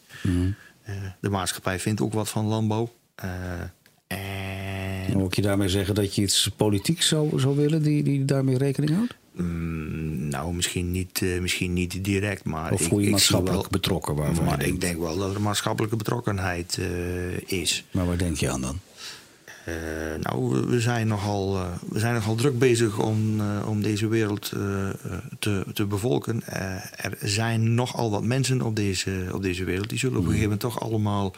[0.83, 2.93] Eh, de maatschappij vindt ook wat van landbouw.
[3.15, 3.27] Eh,
[4.07, 8.57] en Wil je daarmee zeggen dat je iets politieks zou, zou willen die, die daarmee
[8.57, 9.15] rekening houdt?
[9.31, 14.15] mm, nou, misschien niet, misschien niet direct, maar Of voel je ik maatschappelijk wel- betrokken?
[14.15, 16.79] Waarvan Maar ik denk wel dat er maatschappelijke betrokkenheid
[17.45, 17.83] is.
[17.91, 18.79] Maar waar denk je aan dan?
[19.69, 19.75] Eh,
[20.21, 24.51] nou, we- zijn nogal, eh, we zijn nogal druk bezig om, eh, om deze wereld
[25.39, 26.41] te, te bevolken.
[26.97, 29.89] Er zijn nogal wat mensen op deze, op deze wereld.
[29.89, 31.33] Die zullen op een gegeven moment toch allemaal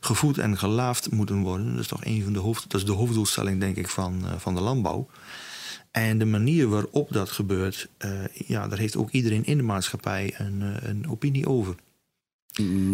[0.00, 1.70] gevoed en gelaafd moeten worden.
[1.70, 4.54] Dat is toch een van de, hoofd, dat is de hoofddoelstelling, denk ik, van, van
[4.54, 5.06] de landbouw.
[5.90, 7.88] En de manier waarop dat gebeurt,
[8.46, 11.74] ja, daar heeft ook iedereen in de maatschappij een, een opinie over.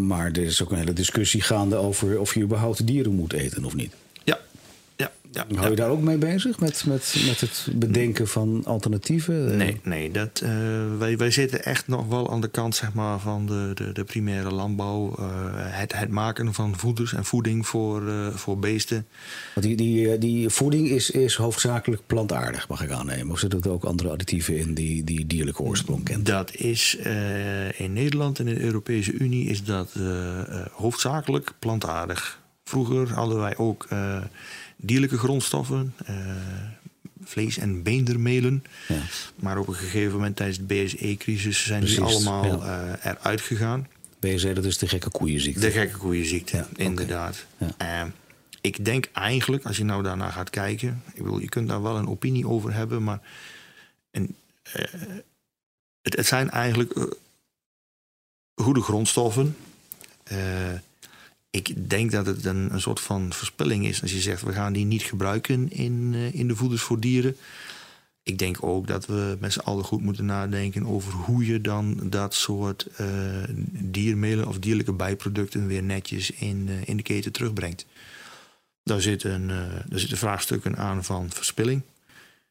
[0.00, 3.64] Maar er is ook een hele discussie gaande over of je überhaupt dieren moet eten
[3.64, 3.94] of niet.
[5.32, 9.56] Ja, Hou je daar ook mee bezig met, met, met het bedenken van alternatieven?
[9.56, 10.50] Nee, nee dat, uh,
[10.98, 14.04] wij, wij zitten echt nog wel aan de kant zeg maar, van de, de, de
[14.04, 15.16] primaire landbouw.
[15.18, 19.06] Uh, het, het maken van voeders en voeding voor, uh, voor beesten.
[19.54, 23.32] Want die, die, die voeding is, is hoofdzakelijk plantaardig, mag ik aannemen.
[23.32, 26.26] Of zitten er ook andere additieven in die, die dierlijke oorsprong kent?
[26.26, 26.96] Dat is
[27.76, 29.92] in Nederland en in de Europese Unie is dat
[30.72, 32.40] hoofdzakelijk plantaardig.
[32.64, 33.88] Vroeger hadden wij ook
[34.80, 36.16] dierlijke grondstoffen, uh,
[37.24, 38.64] vlees- en beendermelen.
[38.88, 39.00] Ja.
[39.36, 42.98] Maar op een gegeven moment tijdens de BSE-crisis zijn Precies, die allemaal ja.
[43.04, 43.88] uh, eruit gegaan.
[44.18, 45.60] BSE, dat is de gekke koeienziekte.
[45.60, 47.46] De gekke koeienziekte, ja, inderdaad.
[47.58, 48.02] Okay.
[48.02, 48.08] Uh,
[48.60, 51.02] ik denk eigenlijk, als je nou daarna gaat kijken...
[51.14, 53.20] Ik bedoel, je kunt daar wel een opinie over hebben, maar...
[54.10, 54.34] En,
[56.02, 57.16] het, het, zijn eigenlijk
[58.54, 59.56] goede grondstoffen
[61.50, 64.72] ik denk dat het een, een, soort van verspilling is als je zegt we gaan
[64.72, 67.36] die niet gebruiken in, uh, in de voeders voor dieren.
[68.22, 72.00] Ik denk ook dat we met z'n allen goed moeten nadenken over hoe je dan
[72.04, 73.06] dat soort uh,
[73.68, 77.86] diermelen of dierlijke bijproducten weer netjes in, uh, in de keten terugbrengt.
[78.82, 79.46] Daar zitten,
[79.88, 81.82] daar zitten vraagstukken aan van verspilling.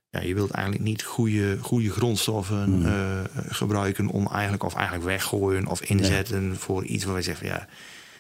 [0.10, 3.26] Ja, je wilt eigenlijk niet goede, goede grondstoffen mm.
[3.50, 7.68] gebruiken om eigenlijk of eigenlijk weggooien of inzetten voor iets waar wij zeggen ja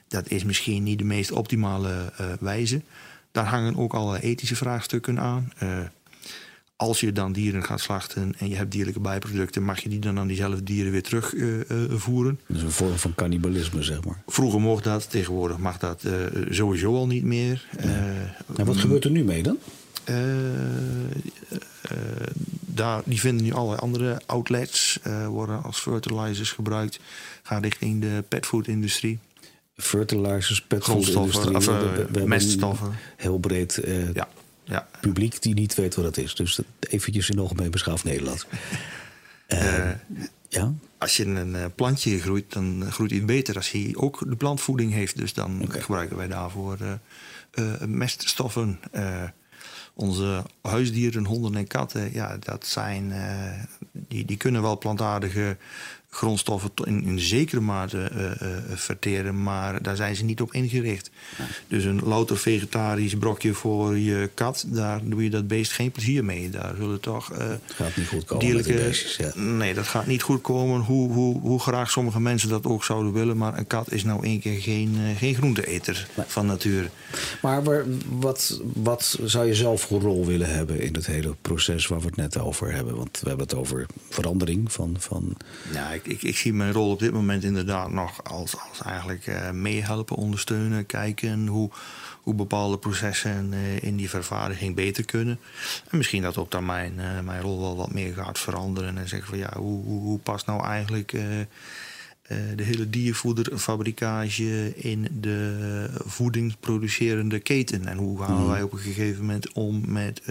[0.10, 2.82] dat is misschien niet de meest optimale uh, wijze.
[3.32, 5.52] Daar hangen ook alle ethische vraagstukken aan.
[5.63, 5.80] Uh,
[6.76, 10.19] als je dan dieren gaat slachten en je hebt dierlijke bijproducten, mag je die dan
[10.19, 12.39] aan diezelfde dieren weer terugvoeren?
[12.41, 14.22] Uh, dat is een vorm van cannibalisme, zeg maar.
[14.28, 16.06] Vroeger mocht dat, tegenwoordig mag dat
[16.50, 17.67] sowieso al niet meer.
[17.78, 19.58] en wat gebeurt er nu mee dan?
[22.65, 27.00] daar, die vinden nu allerlei andere outlets, worden als fertilizers gebruikt,
[27.43, 29.19] gaan richting de petfood-industrie
[29.80, 32.94] fertilizers, petgrondstoffen, of, uh, meststoffen.
[33.15, 34.28] Heel breed uh, ja.
[34.63, 34.88] Ja.
[35.02, 36.36] publiek die niet weet wat dat is.
[36.36, 38.46] Dus eventjes in algemeen beschaafd Nederland.
[39.48, 39.89] uh,
[40.50, 40.74] ja?
[40.98, 45.18] Als je een plantje groeit, dan groeit hij beter als hij ook de plantvoeding heeft.
[45.18, 45.82] Dus dan okay.
[45.82, 46.78] gebruiken wij daarvoor
[47.88, 48.80] meststoffen.
[49.94, 53.13] onze huisdieren, honden en katten, ja, dat zijn,
[53.92, 55.58] die, die kunnen wel plantaardige
[56.10, 61.10] grondstoffen in, in zekere mate uh, uh, verteren, maar daar zijn ze niet op ingericht.
[61.67, 66.26] Dus een louter vegetarisch brokje voor je kat, daar doe je dat beest geen plezier
[66.26, 66.50] mee.
[66.50, 67.32] Daar zullen toch.
[67.32, 68.45] Uh, gaat niet goed komen.
[68.45, 69.32] Dierlijke, beestjes, ja.
[69.36, 73.13] Nee, dat gaat niet goed komen, hoe, hoe, hoe graag sommige mensen dat ook zouden
[73.13, 73.38] willen.
[73.38, 76.26] Maar een kat is nou één keer geen, geen groenteeter nee.
[76.28, 76.89] van nature.
[77.41, 82.00] Maar wat, wat zou je zelf voor rol willen hebben in het hele proces waar
[82.00, 82.95] we het net over hebben?
[82.95, 84.95] Want we hebben het over verandering van.
[85.00, 85.38] van...
[85.74, 89.27] Nou, ik, ik, ik, zie mijn rol op dit moment inderdaad nog als, als eigenlijk
[89.27, 91.69] uh, meehelpen, ondersteunen, kijken hoe,
[92.21, 95.39] hoe bepaalde processen uh, in die vervaardiging beter kunnen.
[95.89, 99.07] En misschien dat ook dan mijn, uh, mijn rol wel wat meer gaat veranderen en
[99.07, 101.17] zeggen van ja, hoe, hoe, hoe past nou eigenlijk
[102.55, 109.53] de hele diervoederfabrikage in de voedingsproducerende keten en hoe gaan wij op een gegeven moment
[109.53, 110.21] om met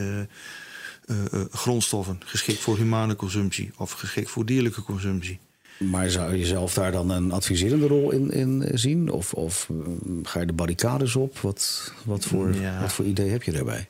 [1.50, 5.38] grondstoffen geschikt voor humane consumptie of geschikt voor dierlijke consumptie.
[5.78, 9.10] Maar zou je zelf daar dan een adviserende rol in, in zien?
[9.10, 11.38] Of, of mm, ga je de barricades op?
[11.38, 12.80] Wat, wat, voor, ja.
[12.80, 13.88] wat voor idee heb je daarbij?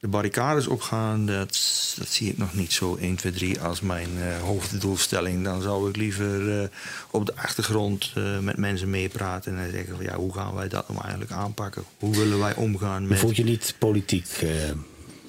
[0.00, 4.08] De barricades opgaan, dat, dat zie ik nog niet zo 1, 2, 3 als mijn
[4.16, 5.44] uh, hoofddoelstelling.
[5.44, 6.68] Dan zou ik liever uh,
[7.10, 10.88] op de achtergrond uh, met mensen meepraten en zeggen van ja, hoe gaan wij dat
[10.88, 11.84] nou eigenlijk aanpakken?
[11.98, 13.18] Hoe willen wij omgaan met.
[13.18, 14.26] Voelt je niet politiek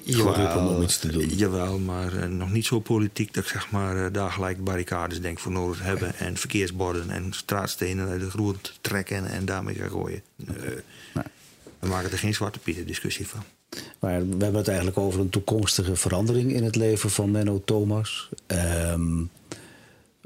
[0.04, 1.28] Jawel, om iets te doen.
[1.28, 5.20] Jawel, maar uh, nog niet zo politiek dat ik zeg maar, uh, daar gelijk barricades
[5.20, 6.08] denk voor nodig hebben.
[6.08, 6.26] Okay.
[6.26, 10.22] En verkeersborden en straatstenen uit de grond trekken en daarmee gaan gooien.
[10.36, 10.46] Uh,
[11.14, 11.24] nee.
[11.78, 13.42] We maken er geen zwarte pieten discussie van.
[13.98, 18.28] Maar we hebben het eigenlijk over een toekomstige verandering in het leven van Menno Thomas.
[18.46, 19.30] Um,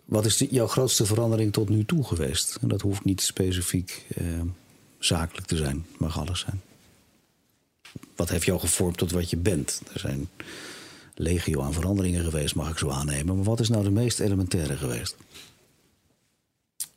[0.04, 2.58] wat is de, jouw grootste verandering tot nu toe geweest?
[2.60, 4.06] En dat hoeft niet specifiek
[4.98, 6.60] zakelijk te zijn, mag alles zijn
[8.16, 9.82] wat heeft jou gevormd tot wat je bent?
[9.92, 10.28] Er zijn
[11.14, 13.36] legio aan veranderingen geweest, mag ik zo aannemen.
[13.36, 15.16] Maar wat is nou de meest elementaire geweest?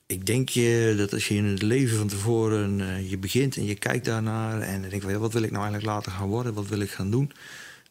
[0.06, 3.66] Ik denk je dat als je in het leven van tevoren uh, je begint en
[3.66, 6.80] je kijkt daarnaar en denkt wat wil ik nou eigenlijk later gaan worden, wat wil
[6.80, 7.32] ik gaan doen,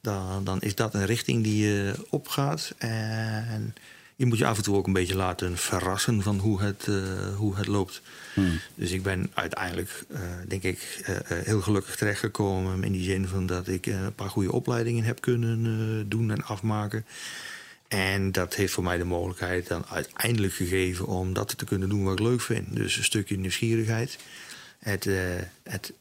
[0.01, 2.75] dan, dan is dat een richting die je opgaat.
[2.79, 3.75] En
[4.21, 6.89] je moet je af en toe ook een beetje laten verrassen van hoe het,
[7.37, 8.03] hoe het loopt.
[8.35, 8.61] Hmm.
[8.75, 10.05] Dus ik ben uiteindelijk,
[10.49, 12.85] denk ik, heel gelukkig terechtgekomen.
[12.85, 17.07] In die zin van dat ik een paar goede opleidingen heb kunnen doen en afmaken.
[17.89, 22.05] En dat heeft voor mij de mogelijkheid dan uiteindelijk gegeven om dat te kunnen doen
[22.05, 22.77] wat ik leuk vind.
[22.77, 24.19] Dus een stukje nieuwsgierigheid.
[24.79, 25.09] Het,
[25.63, 25.93] het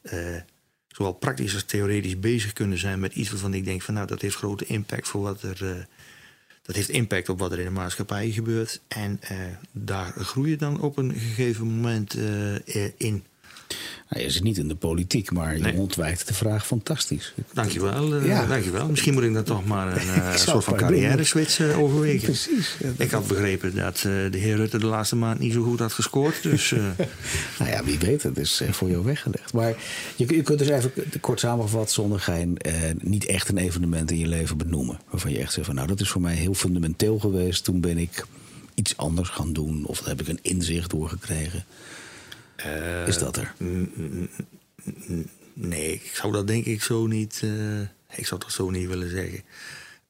[0.88, 4.22] zowel praktisch als theoretisch bezig kunnen zijn met iets waarvan ik denk van nou dat
[4.22, 5.88] heeft grote impact voor wat er.
[6.70, 8.82] Dat heeft impact op wat er in de maatschappij gebeurt.
[8.88, 9.20] En
[9.72, 12.18] daar groei je dan op een gegeven moment
[12.98, 13.24] in.
[14.10, 17.34] Nou, je zit niet in de politiek, maar je ontwijkt de vraag fantastisch.
[17.54, 18.46] Dankjewel, uh, ja.
[18.46, 18.88] dankjewel.
[18.90, 22.24] Misschien moet ik dan toch maar een uh, soort van carrière-switch uh, overwegen.
[22.24, 22.78] Precies.
[22.98, 26.44] ik had begrepen dat de heer Rutte de laatste maand niet zo goed had gescoord.
[26.44, 26.72] Dus,
[27.60, 29.54] nou ja, wie weet, het is voor jou weggelegd.
[29.54, 29.76] Maar
[30.16, 30.92] je, je, kunt dus even
[31.22, 32.58] kort samengevat, zonder gein,
[33.02, 35.00] niet echt een evenement in je leven benoemen.
[35.10, 37.64] Waarvan je echt zegt van, nou dat is voor mij heel fundamenteel geweest.
[37.64, 38.26] Toen ben ik
[38.74, 41.66] iets anders gaan doen of heb ik een inzicht doorgekregen.
[42.66, 43.54] Uh, is dat er?
[45.54, 47.42] Nee, ik zou dat denk ik zo niet.
[47.44, 47.80] Uh,
[48.16, 49.44] ik zou dat zo niet willen zeggen.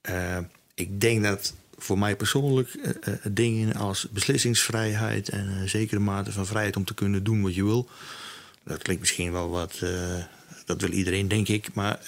[0.09, 0.37] Uh,
[0.73, 2.77] ik denk dat voor mij persoonlijk
[3.23, 7.63] dingen als beslissingsvrijheid en een zekere mate van vrijheid om te kunnen doen wat je
[7.63, 7.89] wil.
[8.63, 9.83] Dat klinkt misschien wel wat.
[10.65, 11.73] dat wil iedereen, denk ik.
[11.73, 11.99] Maar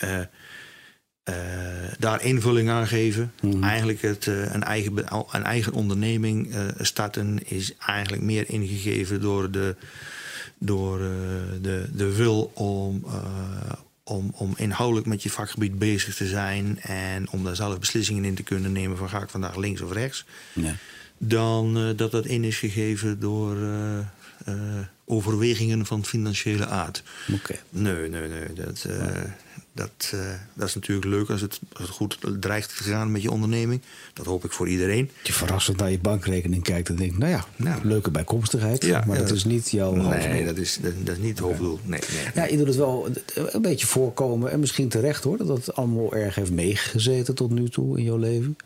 [1.99, 3.33] daar invulling aan geven.
[3.41, 3.63] Mhm.
[3.63, 9.75] Eigenlijk het, een, eigen, een eigen onderneming starten is eigenlijk meer ingegeven door de
[10.63, 11.07] door uh,
[11.61, 13.13] de, de wil om, uh,
[14.03, 18.35] om, om inhoudelijk met je vakgebied bezig te zijn en om daar zelf beslissingen in
[18.35, 20.25] te kunnen nemen van ga ik vandaag links of rechts.
[20.53, 20.75] Ja.
[21.17, 23.57] Dan uh, dat dat in is gegeven door
[25.05, 27.03] overwegingen van financiële aard.
[27.33, 27.59] Okay.
[27.69, 28.53] Nee, nee, nee.
[28.53, 28.87] Dat,
[29.73, 30.21] dat, uh,
[30.53, 33.81] dat is natuurlijk leuk als het, als het goed dreigt te gaan met je onderneming.
[34.13, 35.09] Dat hoop ik voor iedereen.
[35.23, 38.85] Je verrassend naar je bankrekening kijkt en denkt, nou ja, nou, leuke bijkomstigheid.
[38.85, 40.29] Ja, maar dat is niet jouw nee, hoofddoel.
[40.31, 41.79] Nee, dat is, dat, dat is niet het hoofddoel.
[41.83, 44.51] Nee, nee, Ja, je doet het wel een beetje voorkomen.
[44.51, 48.17] En misschien terecht hoor, dat het allemaal erg heeft meegezeten tot nu toe in jouw
[48.17, 48.57] leven.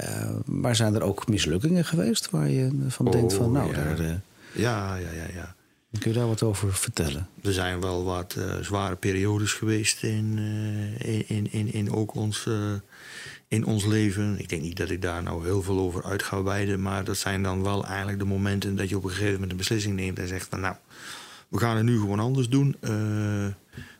[0.00, 3.74] Uh, maar zijn er ook mislukkingen geweest waar je van oh, denkt van, nou, ja.
[3.74, 4.00] daar...
[4.00, 4.10] Uh,
[4.52, 5.54] ja, ja, ja, ja.
[5.90, 7.28] Kun je daar wat over vertellen?
[7.42, 12.44] Er zijn wel wat uh, zware periodes geweest in, uh, in, in, in ook ons,
[12.48, 12.72] uh,
[13.48, 14.38] in ons leven.
[14.38, 16.82] Ik denk niet dat ik daar nou heel veel over uit ga wijden.
[16.82, 19.56] Maar dat zijn dan wel eigenlijk de momenten dat je op een gegeven moment een
[19.56, 20.76] beslissing neemt en zegt nou,
[21.48, 22.76] we gaan het nu gewoon anders doen.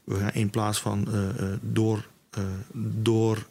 [0.04, 1.08] we gaan in plaats van
[1.60, 2.06] door,
[2.74, 3.46] door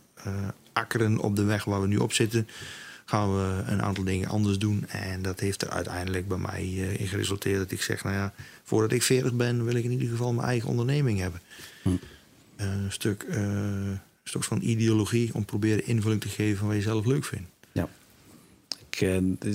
[0.74, 2.48] akkeren op de weg waar we nu op zitten
[3.10, 4.86] gaan we een aantal dingen anders doen.
[4.88, 8.34] En dat heeft er uiteindelijk bij mij uh, in geresulteerd dat ik zeg, nou ja,
[8.64, 11.42] voordat ik 40 ben, wil ik in ieder geval mijn eigen onderneming hebben.
[11.82, 11.90] Hm.
[12.56, 13.38] een stuk, uh,
[14.24, 17.48] stuk van ideologie om proberen invulling te geven van wat je zelf leuk vindt.
[17.72, 17.90] Ja.
[18.90, 19.02] Ik,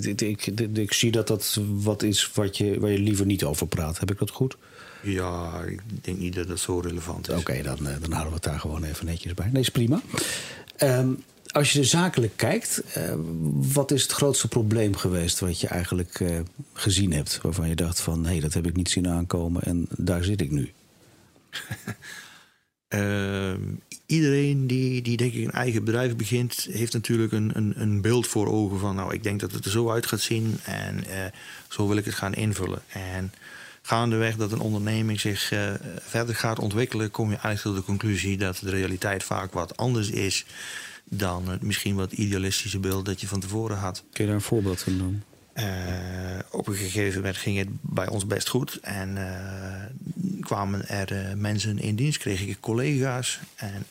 [0.05, 3.67] ik, ik, ik, zie dat dat wat is wat je, waar je liever niet over
[3.67, 3.99] praat.
[3.99, 4.57] Heb ik dat goed?
[5.03, 7.37] Ja, ik denk niet dat dat zo relevant is.
[7.37, 9.49] Oké, dan, dan houden we het daar gewoon even netjes bij.
[9.53, 10.03] Nee, is prima.
[10.79, 13.15] Um, als je er zakelijk kijkt, uh,
[13.73, 16.39] wat is het grootste probleem geweest wat je eigenlijk uh,
[16.73, 17.39] gezien hebt?
[17.43, 20.41] Waarvan je dacht van, hé, hey, dat heb ik niet zien aankomen en daar zit
[20.41, 20.73] ik nu.
[22.89, 23.53] uh,
[24.07, 28.27] iedereen die, die denk ik een eigen bedrijf begint, heeft natuurlijk een, een, een, beeld
[28.27, 31.25] voor ogen van, nou, ik denk dat het er zo uit gaat zien en eh,
[31.69, 32.83] zo wil ik het gaan invullen.
[32.89, 33.33] En
[33.83, 35.53] gaandeweg dat een onderneming zich
[36.01, 40.11] verder gaat ontwikkelen, kom je eigenlijk tot de conclusie dat de realiteit vaak wat anders
[40.11, 40.45] is
[41.05, 44.05] dan het misschien wat idealistische beeld dat je van tevoren had.
[44.13, 45.23] Kun je daar een voorbeeld van doen?
[45.55, 45.65] Uh,
[46.51, 48.79] op een gegeven moment ging het bij ons best goed.
[48.83, 53.41] En uh, kwamen er uh, mensen in dienst, kreeg ik collega's.
[53.55, 53.87] En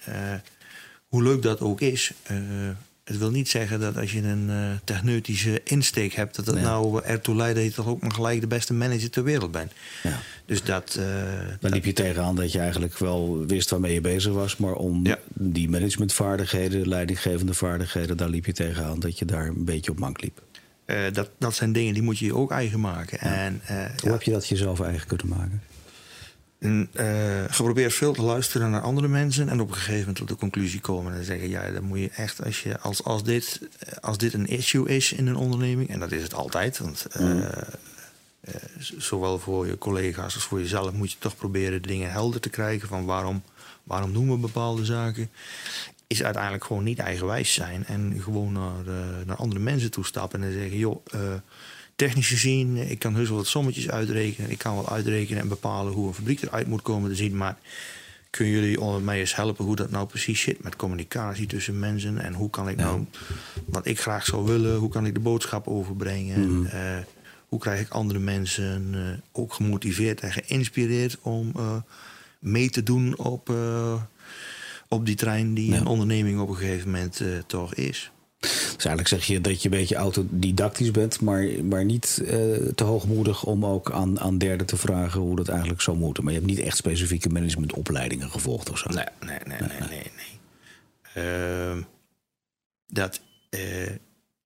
[1.08, 2.14] hoe leuk dat ook is,
[3.04, 7.36] het wil niet zeggen dat als je een techneutische insteek hebt, dat dat nou ertoe
[7.36, 9.72] leidt dat je toch ook maar gelijk de beste manager ter wereld bent.
[10.04, 10.20] Ja.
[10.52, 10.98] Dus dat.
[11.00, 11.06] Uh,
[11.60, 15.04] Dan liep je tegenaan dat je eigenlijk wel wist waarmee je bezig was, maar om
[15.34, 20.22] die managementvaardigheden, leidinggevende vaardigheden, daar liep je tegenaan dat je daar een beetje op mank
[20.22, 20.42] liep.
[20.86, 23.20] Uh, dat, dat zijn dingen die moet je je ook eigen maken.
[23.20, 23.62] En,
[24.02, 25.62] Hoe heb je dat jezelf eigen kunnen maken?
[26.60, 26.90] En,
[27.50, 30.80] geprobeerd veel te luisteren naar andere mensen en op een gegeven moment tot de conclusie
[30.80, 33.62] komen en zeggen: ja, dan moet je echt, als, je, als, als, dit,
[34.02, 37.44] als dit een issue is in een onderneming, en dat is het altijd, want mm.
[38.48, 38.56] Uh,
[38.98, 42.50] zowel voor je collega's als voor jezelf moet je toch proberen de dingen helder te
[42.50, 43.44] krijgen van waarom,
[43.84, 45.30] waarom doen we bepaalde zaken.
[46.08, 48.84] Is uiteindelijk gewoon niet eigenwijs zijn en gewoon naar,
[49.26, 51.06] naar andere mensen toestappen en zeggen: joh
[51.96, 54.52] technisch gezien, ik kan heus wel wat sommetjes uitrekenen.
[54.52, 57.38] Ik kan wel uitrekenen en bepalen hoe een fabriek eruit moet komen te zien.
[57.38, 57.58] Maar
[58.32, 62.18] Kunnen jullie mij eens helpen hoe dat nou precies zit met communicatie tussen mensen?
[62.18, 63.06] En hoe kan ik nou,
[63.66, 66.60] wat ik graag zou willen, hoe kan ik de boodschap overbrengen?
[66.60, 66.66] Mhm.
[66.66, 66.98] Eh,
[67.52, 71.76] hoe krijg ik andere mensen eh, ook gemotiveerd en geïnspireerd om eh,
[72.40, 74.02] mee te doen op, eh,
[74.88, 75.78] op die trein die Ja.
[75.78, 78.12] een onderneming op een gegeven moment toch is?
[78.40, 82.16] Dus eigenlijk zeg je dat je een beetje autodidactisch bent, maar, maar niet
[82.76, 86.24] te hoogmoedig om ook aan, aan derden te vragen hoe dat eigenlijk zou moeten.
[86.24, 88.90] Maar je hebt niet echt specifieke managementopleidingen gevolgd of zo.
[88.90, 90.12] Nee, nee, nee, nee, nee.
[90.16, 91.24] nee.
[91.26, 91.82] Ehm,
[92.88, 93.22] dat,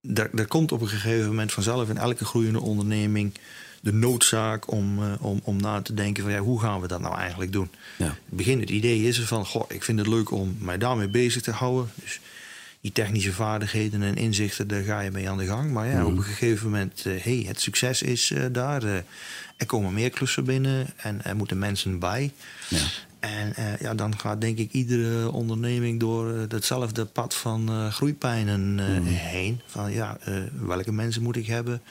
[0.07, 3.33] daar, daar komt op een gegeven moment vanzelf in elke groeiende onderneming
[3.81, 7.01] de noodzaak om, eh, om, om na te denken van ja, hoe gaan we dat
[7.01, 7.69] nou eigenlijk doen?
[7.97, 8.05] Ja.
[8.05, 10.77] In het begin het idee is er van, goh, ik vind het leuk om mij
[10.77, 11.89] daarmee bezig te houden.
[11.95, 12.19] Dus
[12.85, 15.71] die technische vaardigheden en inzichten, daar ga je mee aan de gang.
[15.71, 18.83] Maar ja, op een gegeven moment, eh hey, het succes is eh, daar.
[18.83, 18.95] eh,
[19.57, 22.31] er komen meer klussen binnen en er moeten mensen bij.
[22.69, 22.85] Ja.
[23.19, 28.85] En ja, dan gaat denk ik iedere onderneming door hetzelfde pad van eh, groeipijnen eh,
[29.05, 29.61] heen.
[29.65, 30.17] Van ja,
[30.59, 31.81] welke mensen moet ik hebben?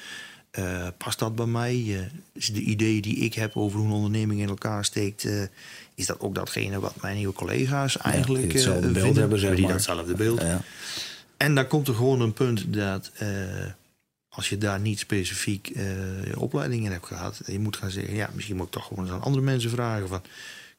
[0.99, 2.09] Past dat bij mij?
[2.33, 5.29] Is de idee die ik heb over hoe een onderneming in elkaar steekt...
[5.95, 9.21] is dat ook datgene wat mijn nieuwe collega's eigenlijk die hetzelfde eh, beeld vinden?
[9.21, 9.73] hebben, zeg die maar.
[9.73, 10.41] datzelfde beeld.
[10.41, 10.61] Ja.
[11.37, 13.29] En dan komt er gewoon een punt dat eh,
[14.29, 15.85] als je daar niet specifiek eh,
[16.37, 19.15] opleidingen in hebt gehad, je moet gaan zeggen, ja, misschien moet ik toch gewoon eens
[19.15, 20.23] aan andere mensen vragen van,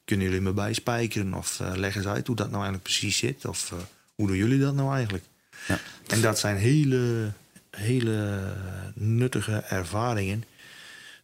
[0.04, 3.44] kunnen jullie me bijspijkeren of eh, leg eens uit hoe dat nou eigenlijk precies zit
[3.44, 3.72] of
[4.14, 5.24] hoe doen jullie dat nou eigenlijk?
[5.68, 5.78] Ja.
[6.06, 7.32] En dat zijn hele,
[7.70, 8.52] hele
[8.94, 10.44] nuttige ervaringen,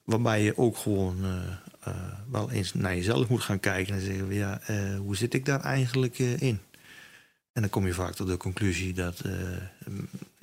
[0.04, 1.24] waarbij je ook gewoon
[1.82, 1.94] eh,
[2.30, 5.44] wel eens naar jezelf moet gaan kijken en zeggen, van, ja, eh, hoe zit ik
[5.44, 6.58] daar eigenlijk eh, in?
[7.52, 9.18] En dan kom je vaak tot de conclusie dat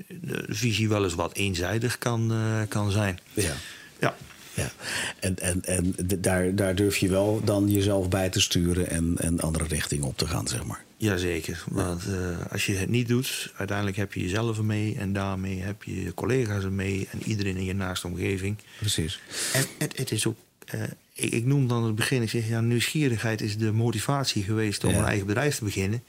[0.08, 2.32] de visie wel eens wat eenzijdig kan,
[2.68, 3.20] kan zijn.
[3.34, 3.54] Ja.
[4.00, 4.16] Ja,
[4.54, 4.72] Ja.
[5.20, 9.40] En, en, en daar, daar durf je wel dan jezelf bij te sturen en, en
[9.40, 10.84] andere richtingen op te gaan, zeg maar.
[10.98, 11.64] jazeker.
[11.70, 12.04] Want
[12.52, 16.14] als je het niet doet, uiteindelijk heb je jezelf ermee en daarmee heb je je
[16.14, 18.58] collega's ermee en iedereen in je naaste omgeving.
[18.80, 19.20] Precies.
[19.54, 20.38] En het, het is ook,
[20.72, 20.80] eh,
[21.14, 24.92] ik, ik noem dan het begin, ik zeg ja, nieuwsgierigheid is de motivatie geweest om
[24.92, 24.98] Ja.
[24.98, 26.04] een eigen bedrijf te beginnen.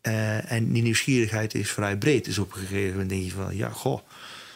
[0.00, 2.24] Eh, en die nieuwsgierigheid is vrij breed.
[2.24, 4.00] Dus op een gegeven moment denk je van, ja, goh,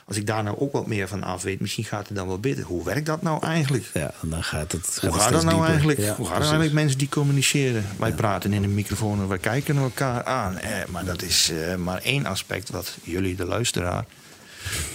[0.05, 2.39] als ik daar nou ook wat meer van af weet, misschien gaat het dan wel
[2.39, 2.65] beter.
[2.65, 3.91] Hoe werkt dat nou eigenlijk?
[3.95, 4.87] Ja, dan gaat het.
[4.87, 5.69] Gaat Hoe gaat dat nou dieper.
[5.71, 5.99] eigenlijk?
[5.99, 6.41] Ja, Hoe het precies.
[6.43, 7.85] eigenlijk mensen die communiceren?
[7.99, 10.59] Wij praten in een microfoon en wij kijken elkaar aan.
[10.59, 14.05] Eh, maar dat is eh, maar één aspect wat jullie, de luisteraar,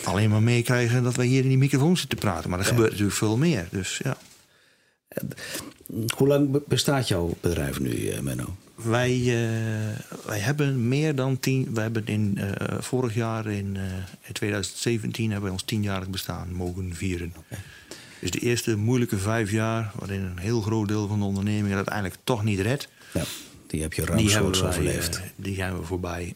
[0.04, 2.50] alleen maar meekrijgen dat wij hier in die microfoon zitten praten.
[2.50, 3.68] Maar er gebeurt natuurlijk veel meer.
[3.72, 4.18] Dus ja.
[6.18, 8.56] Hoe lang be- bestaat jouw bedrijf nu, eh, Menno?
[8.76, 11.74] Wij, eh, wij hebben meer dan tien.
[11.74, 13.84] We hebben in eh, vorig jaar in, eh,
[14.28, 17.34] in 2017 hebben we ons tienjarig bestaan mogen vieren.
[18.20, 21.76] Dus de eerste moeilijke vijf jaar, waarin een heel groot deel van de onderneming het
[21.76, 22.88] uiteindelijk toch niet redt.
[23.14, 23.24] Ja,
[23.68, 25.22] die heb je ruimschoots wij, overleefd.
[25.36, 26.34] die zijn we voorbij.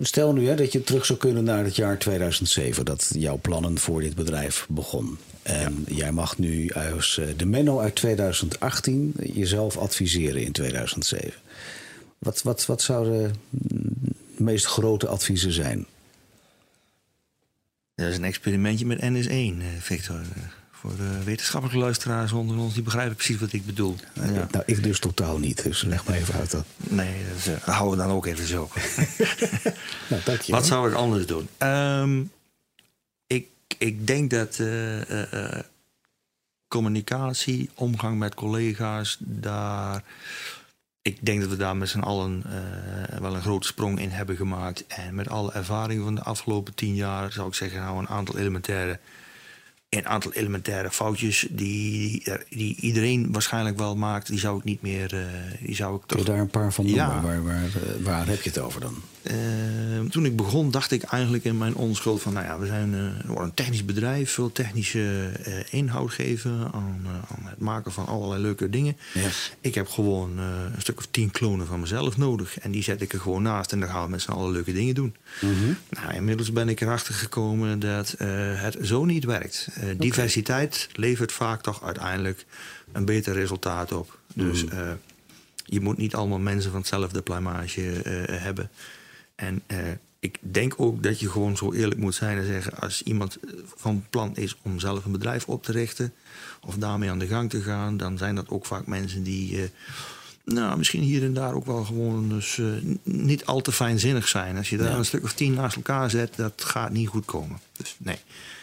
[0.00, 3.78] Stel nu hè, dat je terug zou kunnen naar het jaar 2007, dat jouw plannen
[3.78, 5.18] voor dit bedrijf begon.
[5.42, 11.32] En jij mag nu als eh, de Menno uit 2018 jezelf adviseren in 2007.
[12.18, 15.86] Wat, wat, wat zouden de meest grote adviezen zijn?
[17.94, 20.16] Dat is een experimentje met NS1, eh, Victor.
[20.16, 23.96] Eh, Voor de wetenschappelijke luisteraars onder ons, die begrijpen precies wat ik bedoel.
[24.14, 24.48] Ja.
[24.50, 26.64] Nou, ik dus totaal niet, dus leg maar even uit dat.
[26.76, 28.68] Nee, dat, is, dat houden we dan ook even zo.
[30.08, 30.38] Nou.
[30.46, 31.48] Wat zou ik anders doen?
[31.58, 32.22] Ehm,
[33.80, 35.64] ik, denk dat eh, eh, eh,
[36.68, 40.04] communicatie, omgang met collega's, daar.
[41.02, 42.44] Ik denk dat we daar met z'n allen
[43.20, 44.86] wel een grote sprong in hebben gemaakt.
[44.86, 48.38] En met alle ervaringen van de afgelopen tien jaar zou ik zeggen, nou een aantal
[48.38, 48.98] elementaire.
[49.88, 55.28] Een aantal elementaire foutjes die, die iedereen waarschijnlijk wel maakt, die zou ik niet meer.
[55.60, 57.04] die zou ik Kun je toch daar een paar van noemen?
[57.04, 57.20] Ja.
[57.20, 57.70] Waar, waar,
[58.02, 59.02] waar heb je het over dan?
[59.22, 59.34] Eh,
[60.10, 63.00] toen ik begon, dacht ik eigenlijk in mijn onschuld van, nou ja, we zijn eh,
[63.00, 67.92] we worden een technisch bedrijf, veel technische eh, inhoud geven aan, eh, aan het maken
[67.92, 68.96] van allerlei leuke dingen.
[69.60, 73.12] Ik heb gewoon een stuk of tien klonen van mezelf nodig en die zet ik
[73.12, 75.14] er gewoon naast en dan gaan we met z'n allen leuke dingen doen.
[75.90, 79.68] Nou, inmiddels ben ik erachter gekomen dat het zo niet werkt.
[79.96, 82.46] Diversiteit levert vaak toch uiteindelijk
[82.92, 84.18] een beter resultaat op.
[84.34, 84.92] Dus eh,
[85.64, 88.70] je moet niet allemaal mensen van hetzelfde pluimage eh, hebben.
[89.40, 89.78] En eh,
[90.18, 92.78] ik denk ook dat je gewoon zo eerlijk moet zijn en zeggen...
[92.78, 96.12] als iemand eh, van plan is om zelf een bedrijf op te richten...
[96.60, 97.96] of daarmee aan de gang te gaan...
[97.96, 99.56] dan zijn dat ook vaak mensen die...
[99.62, 99.68] eh,
[100.44, 102.60] nou, misschien hier en daar ook wel gewoon dus,
[103.02, 104.56] niet al te fijnzinnig zijn.
[104.56, 107.58] Als je daar een stuk of tien naast elkaar zet, dat gaat niet goed komen.
[107.76, 108.18] Dus nee,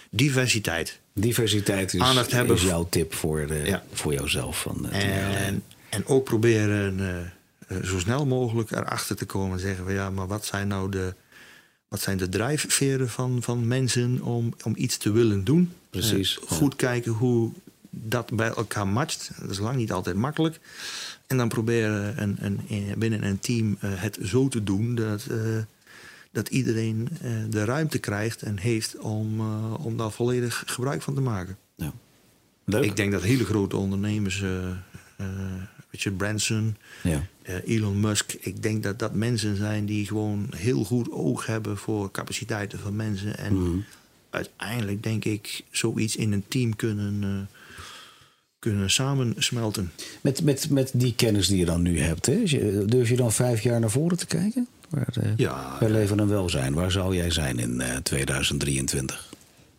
[0.10, 1.00] diversiteit.
[1.14, 3.84] Diversiteit is, Aandacht hebben is voor- jouw tip voor, de, Ja.
[3.94, 4.90] voor jouzelf van.
[4.90, 7.00] En, en ook proberen
[7.84, 11.14] zo snel mogelijk erachter te komen en zeggen van ja, maar wat zijn nou de,
[11.88, 15.72] wat zijn de drijfveren van, van mensen om, om iets te willen doen?
[15.90, 16.40] Precies.
[16.46, 17.52] goed kijken hoe
[17.90, 19.32] dat bij elkaar matcht.
[19.42, 20.60] Dat is lang niet altijd makkelijk.
[21.28, 25.28] En dan proberen een, een, binnen een team het zo te doen dat
[26.32, 27.10] dat iedereen
[27.50, 29.42] de ruimte krijgt en heeft om,
[29.76, 31.58] om daar volledig gebruik van te maken.
[31.76, 31.94] Ja.
[32.64, 32.84] Leuk.
[32.84, 34.44] Ik denk dat hele grote ondernemers,
[35.92, 37.28] Richard Branson, ja.
[37.66, 42.12] Elon Musk, ik denk dat dat mensen zijn die gewoon heel goed oog hebben voor
[42.12, 43.38] capaciteiten van mensen.
[43.38, 43.86] En mm.
[44.30, 47.48] uiteindelijk denk ik zoiets in een team kunnen
[48.60, 49.92] kunnen samensmelten.
[50.22, 52.44] Met, met, met die kennis die je dan nu hebt, hè?
[52.86, 54.68] durf je dan vijf jaar naar voren te kijken?
[54.90, 56.74] Waar, uh, ja, waar leven en welzijn?
[56.74, 59.30] Waar zou jij zijn in uh, 2023?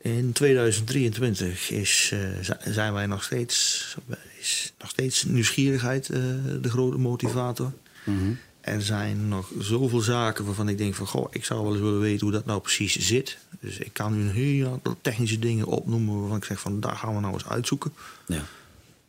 [0.01, 2.21] In 2023 is, uh,
[2.65, 3.97] zijn wij nog steeds,
[4.41, 6.17] is nog steeds nieuwsgierigheid uh,
[6.61, 7.73] de grote motivator.
[8.05, 8.39] Mm -hmm.
[8.61, 11.07] Er zijn nog zoveel zaken waarvan ik denk van...
[11.07, 13.39] goh, ik zou wel eens willen weten hoe dat nou precies zit.
[13.61, 16.21] Dus ik kan nu een heel aantal technische dingen opnoemen...
[16.21, 17.93] waarvan ik zeg van, daar gaan we nou eens uitzoeken.
[18.27, 18.45] Ja.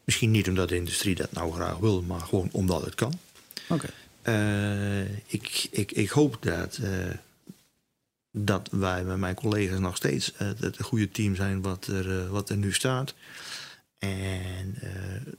[0.03, 2.01] Misschien niet omdat de industrie dat nou graag wil...
[2.01, 3.13] maar gewoon omdat het kan.
[3.67, 3.89] Oké.
[4.23, 6.89] Uh, ik, ik, ik hoop dat, uh,
[8.31, 12.49] dat wij met mijn collega's nog steeds uh, het goede team zijn wat er, wat
[12.49, 13.13] er nu staat.
[13.99, 14.77] En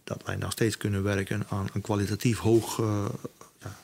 [0.04, 2.82] dat wij nog steeds kunnen werken aan een kwalitatief hoog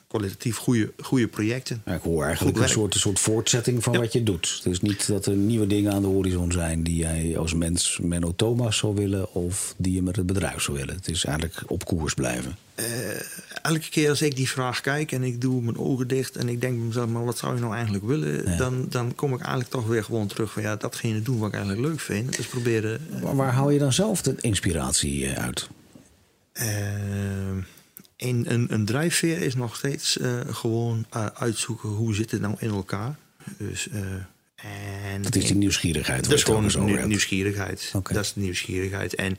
[0.06, 1.82] kwalitatief goede, goede projecten.
[1.84, 4.60] Ja, ik hoor eigenlijk een soort, een soort voortzetting van wat je doet.
[4.62, 7.98] Het is niet dat er nieuwe dingen aan de horizon zijn die jij als mens
[8.02, 10.94] Menno Thomas zou willen of die je met het bedrijf zou willen.
[10.94, 12.56] Het is eigenlijk op koers blijven.
[12.80, 12.86] Uh,
[13.62, 16.60] elke keer als ik die vraag kijk en ik doe mijn ogen dicht en ik
[16.60, 18.58] denk bij mezelf, maar wat zou je nou eigenlijk willen?
[18.58, 21.54] Dan, dan kom ik eigenlijk toch weer gewoon terug van ja, datgene doen wat ik
[21.54, 22.36] eigenlijk leuk vind.
[22.36, 23.00] Dus proberen.
[23.22, 25.68] Uh, waar, haal je dan zelf de inspiratie eh, uit?
[28.16, 32.54] Een, een, een drijfveer is nog steeds uh, gewoon uh, uitzoeken hoe zit het nou
[32.58, 33.16] in elkaar.
[33.58, 34.00] Dus, uh,
[35.12, 36.24] en, dat is die nieuwsgierigheid.
[36.24, 37.92] Dat is gewoon nieuw, nieuwsgierigheid.
[37.94, 38.14] Okay.
[38.14, 39.14] Dat is de nieuwsgierigheid.
[39.14, 39.38] En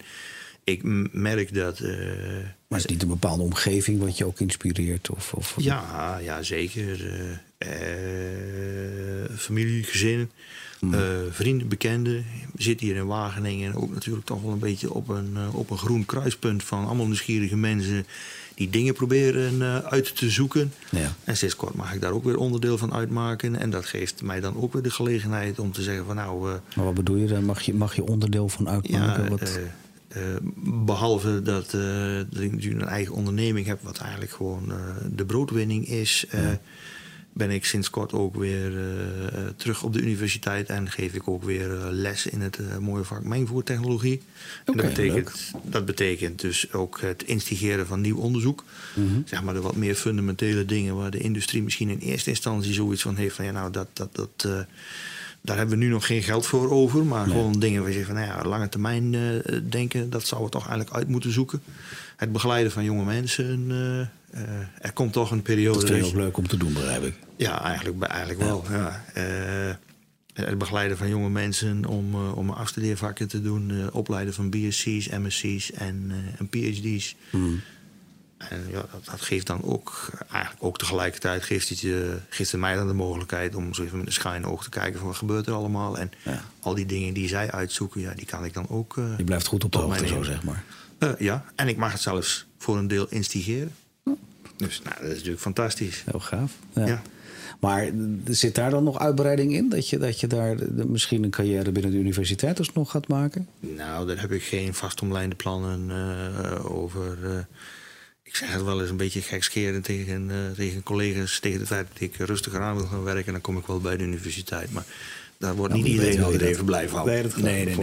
[0.64, 1.80] ik merk dat.
[1.80, 5.10] maar is het niet een bepaalde omgeving wat je ook inspireert?
[5.10, 5.56] Of, of...
[5.58, 7.00] Ja, ja, zeker.
[9.38, 10.32] familie, gezin,
[10.80, 10.96] mm.
[11.32, 12.26] vrienden, bekenden.
[12.56, 16.06] Zitten hier in Wageningen ook natuurlijk toch wel een beetje op een, op een groen
[16.06, 18.06] kruispunt van allemaal nieuwsgierige mensen
[18.58, 20.74] die dingen proberen uh, uit te zoeken.
[20.90, 21.16] Ja.
[21.24, 23.56] En sinds kort mag ik daar ook weer onderdeel van uitmaken.
[23.56, 26.50] En dat geeft mij dan ook weer de gelegenheid om te zeggen van nou...
[26.50, 27.44] Uh, maar wat bedoel je dan?
[27.44, 29.24] Mag je, mag je onderdeel van uitmaken?
[29.24, 29.60] Ja, wat...
[30.18, 30.24] Uh,
[30.86, 34.72] behalve dat, dat, ik natuurlijk een eigen onderneming heb, wat eigenlijk gewoon
[35.12, 36.26] de broodwinning is.
[36.32, 36.60] Ja
[37.38, 38.82] ben ik sinds kort ook weer uh,
[39.56, 43.24] terug op de universiteit en geef ik ook weer uh, les in het mooie vak
[43.24, 44.22] mengvoertechnologie.
[44.66, 48.64] Okay, dat, betekent, dat betekent dus ook het instigeren van nieuw onderzoek.
[48.96, 49.24] Mm -hmm.
[49.26, 53.02] Zeg maar de wat meer fundamentele dingen waar de industrie misschien in eerste instantie zoiets
[53.02, 54.66] van heeft van ja, nou, dat, dat, dat,
[55.42, 57.06] daar hebben we nu nog geen geld voor over.
[57.06, 57.36] Maar nee.
[57.36, 59.16] gewoon dingen waar je van nou ja, lange termijn
[59.70, 61.62] denken, dat zouden we toch eigenlijk uit moeten zoeken.
[62.16, 64.08] Het begeleiden van jonge mensen uh,
[64.80, 65.80] er komt toch een periode.
[65.80, 67.14] Dat vind je ook leuk om te doen, begrijp ik.
[67.36, 68.66] Ja, eigenlijk, eigenlijk wel.
[68.70, 69.04] Ja.
[69.18, 69.74] Uh,
[70.34, 75.72] het begeleiden van jonge mensen om, uh, om afstudeervakken te doen, opleiden van BSc's, MSc's
[75.72, 77.16] en, en PhD's.
[77.32, 77.62] Mm.
[78.38, 82.62] En ja, dat, dat, geeft dan ook, eigenlijk ook tegelijkertijd geeft het, je, geeft het
[82.62, 85.18] mij dan de mogelijkheid om zo even met een schuin oog te kijken van wat
[85.18, 85.98] gebeurt er allemaal.
[85.98, 86.44] En ja.
[86.60, 88.96] al die dingen die zij uitzoeken, ja, die kan ik dan ook.
[89.18, 90.64] je blijft goed op de hoogte, zo zeg maar.
[91.20, 93.76] ja, en ik mag het zelfs voor een deel instigeren.
[94.58, 96.04] Dus nou, dat is natuurlijk fantastisch.
[96.06, 96.52] Heel gaaf.
[96.74, 97.02] Ja.
[97.60, 97.90] Maar
[98.26, 99.70] zit daar dan nog uitbreiding in?
[99.70, 100.56] Dat je, dat je daar
[100.88, 103.48] misschien een carrière binnen de universiteit alsnog gaat maken?
[103.60, 107.18] Nou, daar heb ik geen vastomlijnde plannen uh, over.
[107.24, 107.40] Uh,
[108.24, 111.40] ik zeg het wel eens een beetje gekscherend tegen, uh, tegen collega's.
[111.40, 113.98] Tegen de tijd dat ik rustiger aan wil gaan werken, dan kom ik wel bij
[113.98, 114.72] de universiteit.
[114.72, 114.86] Maar
[115.38, 117.06] daar wordt nou, niet iedereen altijd even blij van.
[117.06, 117.76] Nee, nee, nee,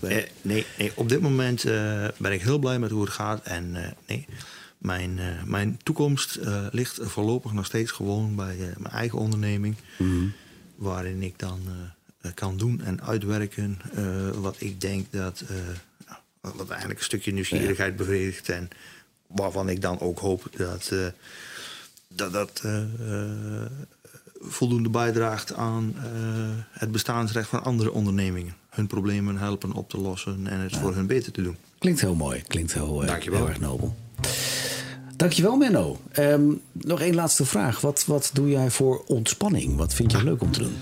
[0.00, 0.26] nee.
[0.42, 0.92] nee, nee.
[0.94, 1.64] Op dit moment
[2.16, 3.42] ben ik heel blij met hoe het gaat.
[3.44, 4.26] En nee,
[4.82, 9.76] mijn, uh, mijn toekomst uh, ligt voorlopig nog steeds gewoon bij uh, mijn eigen onderneming.
[9.98, 10.32] Mm.
[10.74, 11.60] Waarin ik dan
[12.34, 13.80] kan doen en uitwerken
[14.40, 15.44] wat ik denk dat.
[16.40, 17.96] wat eigenlijk een stukje nieuwsgierigheid ja.
[17.96, 18.48] bevredigt.
[18.48, 18.68] En
[19.26, 20.92] waarvan ik dan ook hoop dat
[22.08, 22.62] dat, dat
[24.40, 25.94] voldoende bijdraagt aan
[26.70, 28.54] het bestaansrecht van andere ondernemingen.
[28.70, 30.80] Hun problemen helpen op te lossen en het ja.
[30.80, 31.56] voor hun beter te doen.
[31.78, 32.42] Klinkt heel mooi.
[32.42, 33.96] Klinkt heel, heel erg nobel.
[35.22, 36.00] Dankjewel Menno.
[36.18, 37.80] Um, nog één laatste vraag.
[37.80, 39.76] Wat, wat doe jij voor ontspanning?
[39.76, 40.76] Wat vind je leuk om te doen?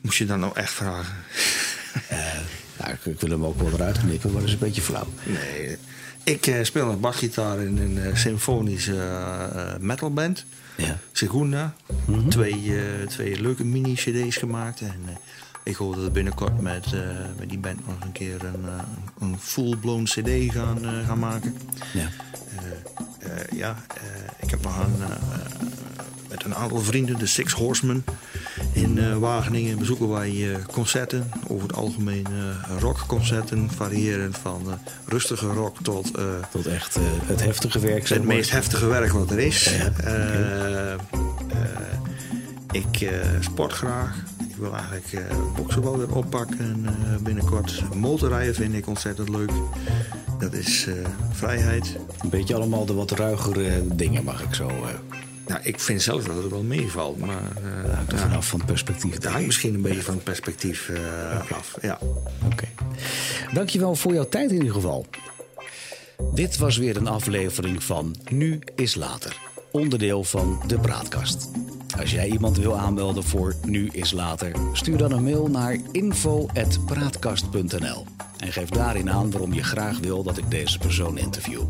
[0.00, 1.14] Moest je dan nou echt vragen?
[2.12, 2.18] Uh,
[2.78, 5.06] Nou, ik, ik wil hem ook wel eruit knippen, maar dat is een beetje flauw.
[5.24, 5.76] Nee,
[6.22, 8.96] ik eh, speel een basgitaar in een eh, symfonische
[9.80, 10.44] metalband.
[10.76, 10.98] Ja.
[11.12, 11.74] Segunda.
[12.28, 14.80] twee, eh, twee leuke mini-cd's gemaakt.
[14.80, 15.00] En
[15.62, 16.86] ik hoop dat we binnenkort met,
[17.38, 18.64] met die band nog een keer een,
[19.20, 21.56] een full-blown cd gaan, gaan maken.
[21.92, 22.08] Ja.
[22.56, 24.02] Eh, eh, ja, eh,
[24.40, 25.02] ik heb nog een,
[26.28, 28.04] met een aantal vrienden, de Six Horsemen,
[28.72, 31.30] in Wageningen bezoeken wij concerten.
[31.48, 32.26] Over het algemeen
[32.78, 36.12] rockconcerten, variërend van rustige rock tot
[36.50, 38.08] Tot echt het heftige werk.
[38.08, 39.70] het meest heftige werk wat er is.
[42.72, 44.22] Ik sport graag.
[44.54, 47.82] Ik wil eigenlijk eh boksen wel weer oppakken eh, binnenkort.
[47.94, 49.50] Motorrijden vind ik ontzettend leuk.
[50.44, 50.94] Dat is eh,
[51.32, 51.96] vrijheid.
[52.22, 54.68] Een beetje allemaal de wat ruigere dingen, mag ik zo.
[54.68, 54.74] eh
[55.46, 58.58] Nou, ik vind zelf dat het wel meevalt, maar eh, hangt er ja, vanaf van
[58.58, 59.14] het perspectief.
[59.14, 61.76] het hangt misschien een beetje van het perspectief eh, af.
[61.82, 61.98] Ja.
[62.52, 62.68] Oké.
[63.52, 65.06] Dankjewel voor jouw tijd in ieder geval.
[66.34, 69.36] Dit was weer een aflevering van Nu is Later.
[69.70, 71.48] Onderdeel van de Praatkast.
[72.00, 78.06] Als jij iemand wil aanmelden voor Nu is Later, stuur dan een mail naar info.praatkast.nl.
[78.38, 81.62] En geef daarin aan waarom je graag wil dat ik deze persoon interview.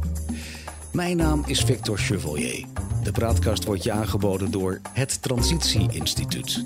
[0.92, 2.64] Mijn naam is Victor Chevalier.
[3.02, 6.64] De praatkast wordt je aangeboden door het Transitie Instituut.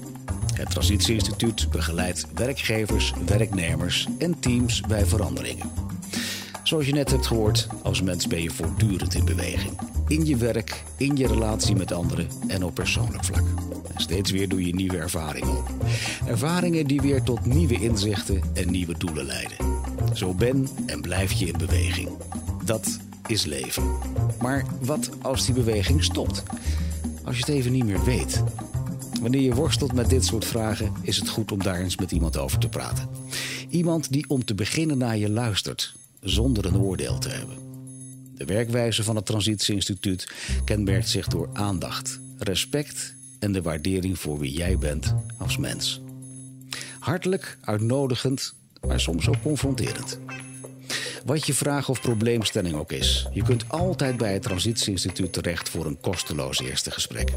[0.55, 5.71] Het Transitie Instituut begeleidt werkgevers, werknemers en teams bij veranderingen.
[6.69, 9.79] Zoals je net hebt gehoord, als mens ben je voortdurend in beweging.
[10.09, 13.45] In je werk, in je relatie met anderen en op persoonlijk vlak.
[13.95, 15.71] En steeds weer doe je nieuwe ervaringen op.
[16.27, 19.57] Ervaringen die weer tot nieuwe inzichten en nieuwe doelen leiden.
[20.15, 22.09] Zo ben en blijf je in beweging.
[22.65, 23.97] Dat is leven.
[24.41, 26.43] Maar wat als die beweging stopt?
[27.25, 28.43] Als je het even niet meer weet.
[29.21, 32.37] Wanneer je worstelt met dit soort vragen, is het goed om daar eens met iemand
[32.37, 33.09] over te praten.
[33.69, 37.57] Iemand die om te beginnen naar je luistert, zonder een oordeel te hebben.
[38.35, 40.33] De werkwijze van het Transitie Instituut
[40.65, 46.01] kenmerkt zich door aandacht, respect en de waardering voor wie jij bent als mens.
[46.99, 48.55] Hartelijk, uitnodigend,
[48.87, 50.19] maar soms ook confronterend.
[51.25, 55.69] Wat je vraag of probleemstelling ook is, je kunt altijd bij het Transitie Instituut terecht
[55.69, 57.31] voor een kosteloos eerste gesprek.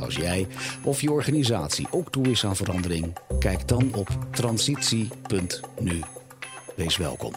[0.00, 0.46] Als jij
[0.84, 6.00] of je organisatie ook toe is aan verandering, kijk dan op transitie.nu.
[6.76, 7.32] Wees welkom.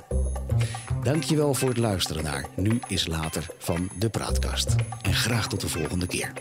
[1.03, 4.75] Dankjewel voor het luisteren naar Nu is Later van de Praatkast.
[5.01, 6.33] En graag tot de volgende keer.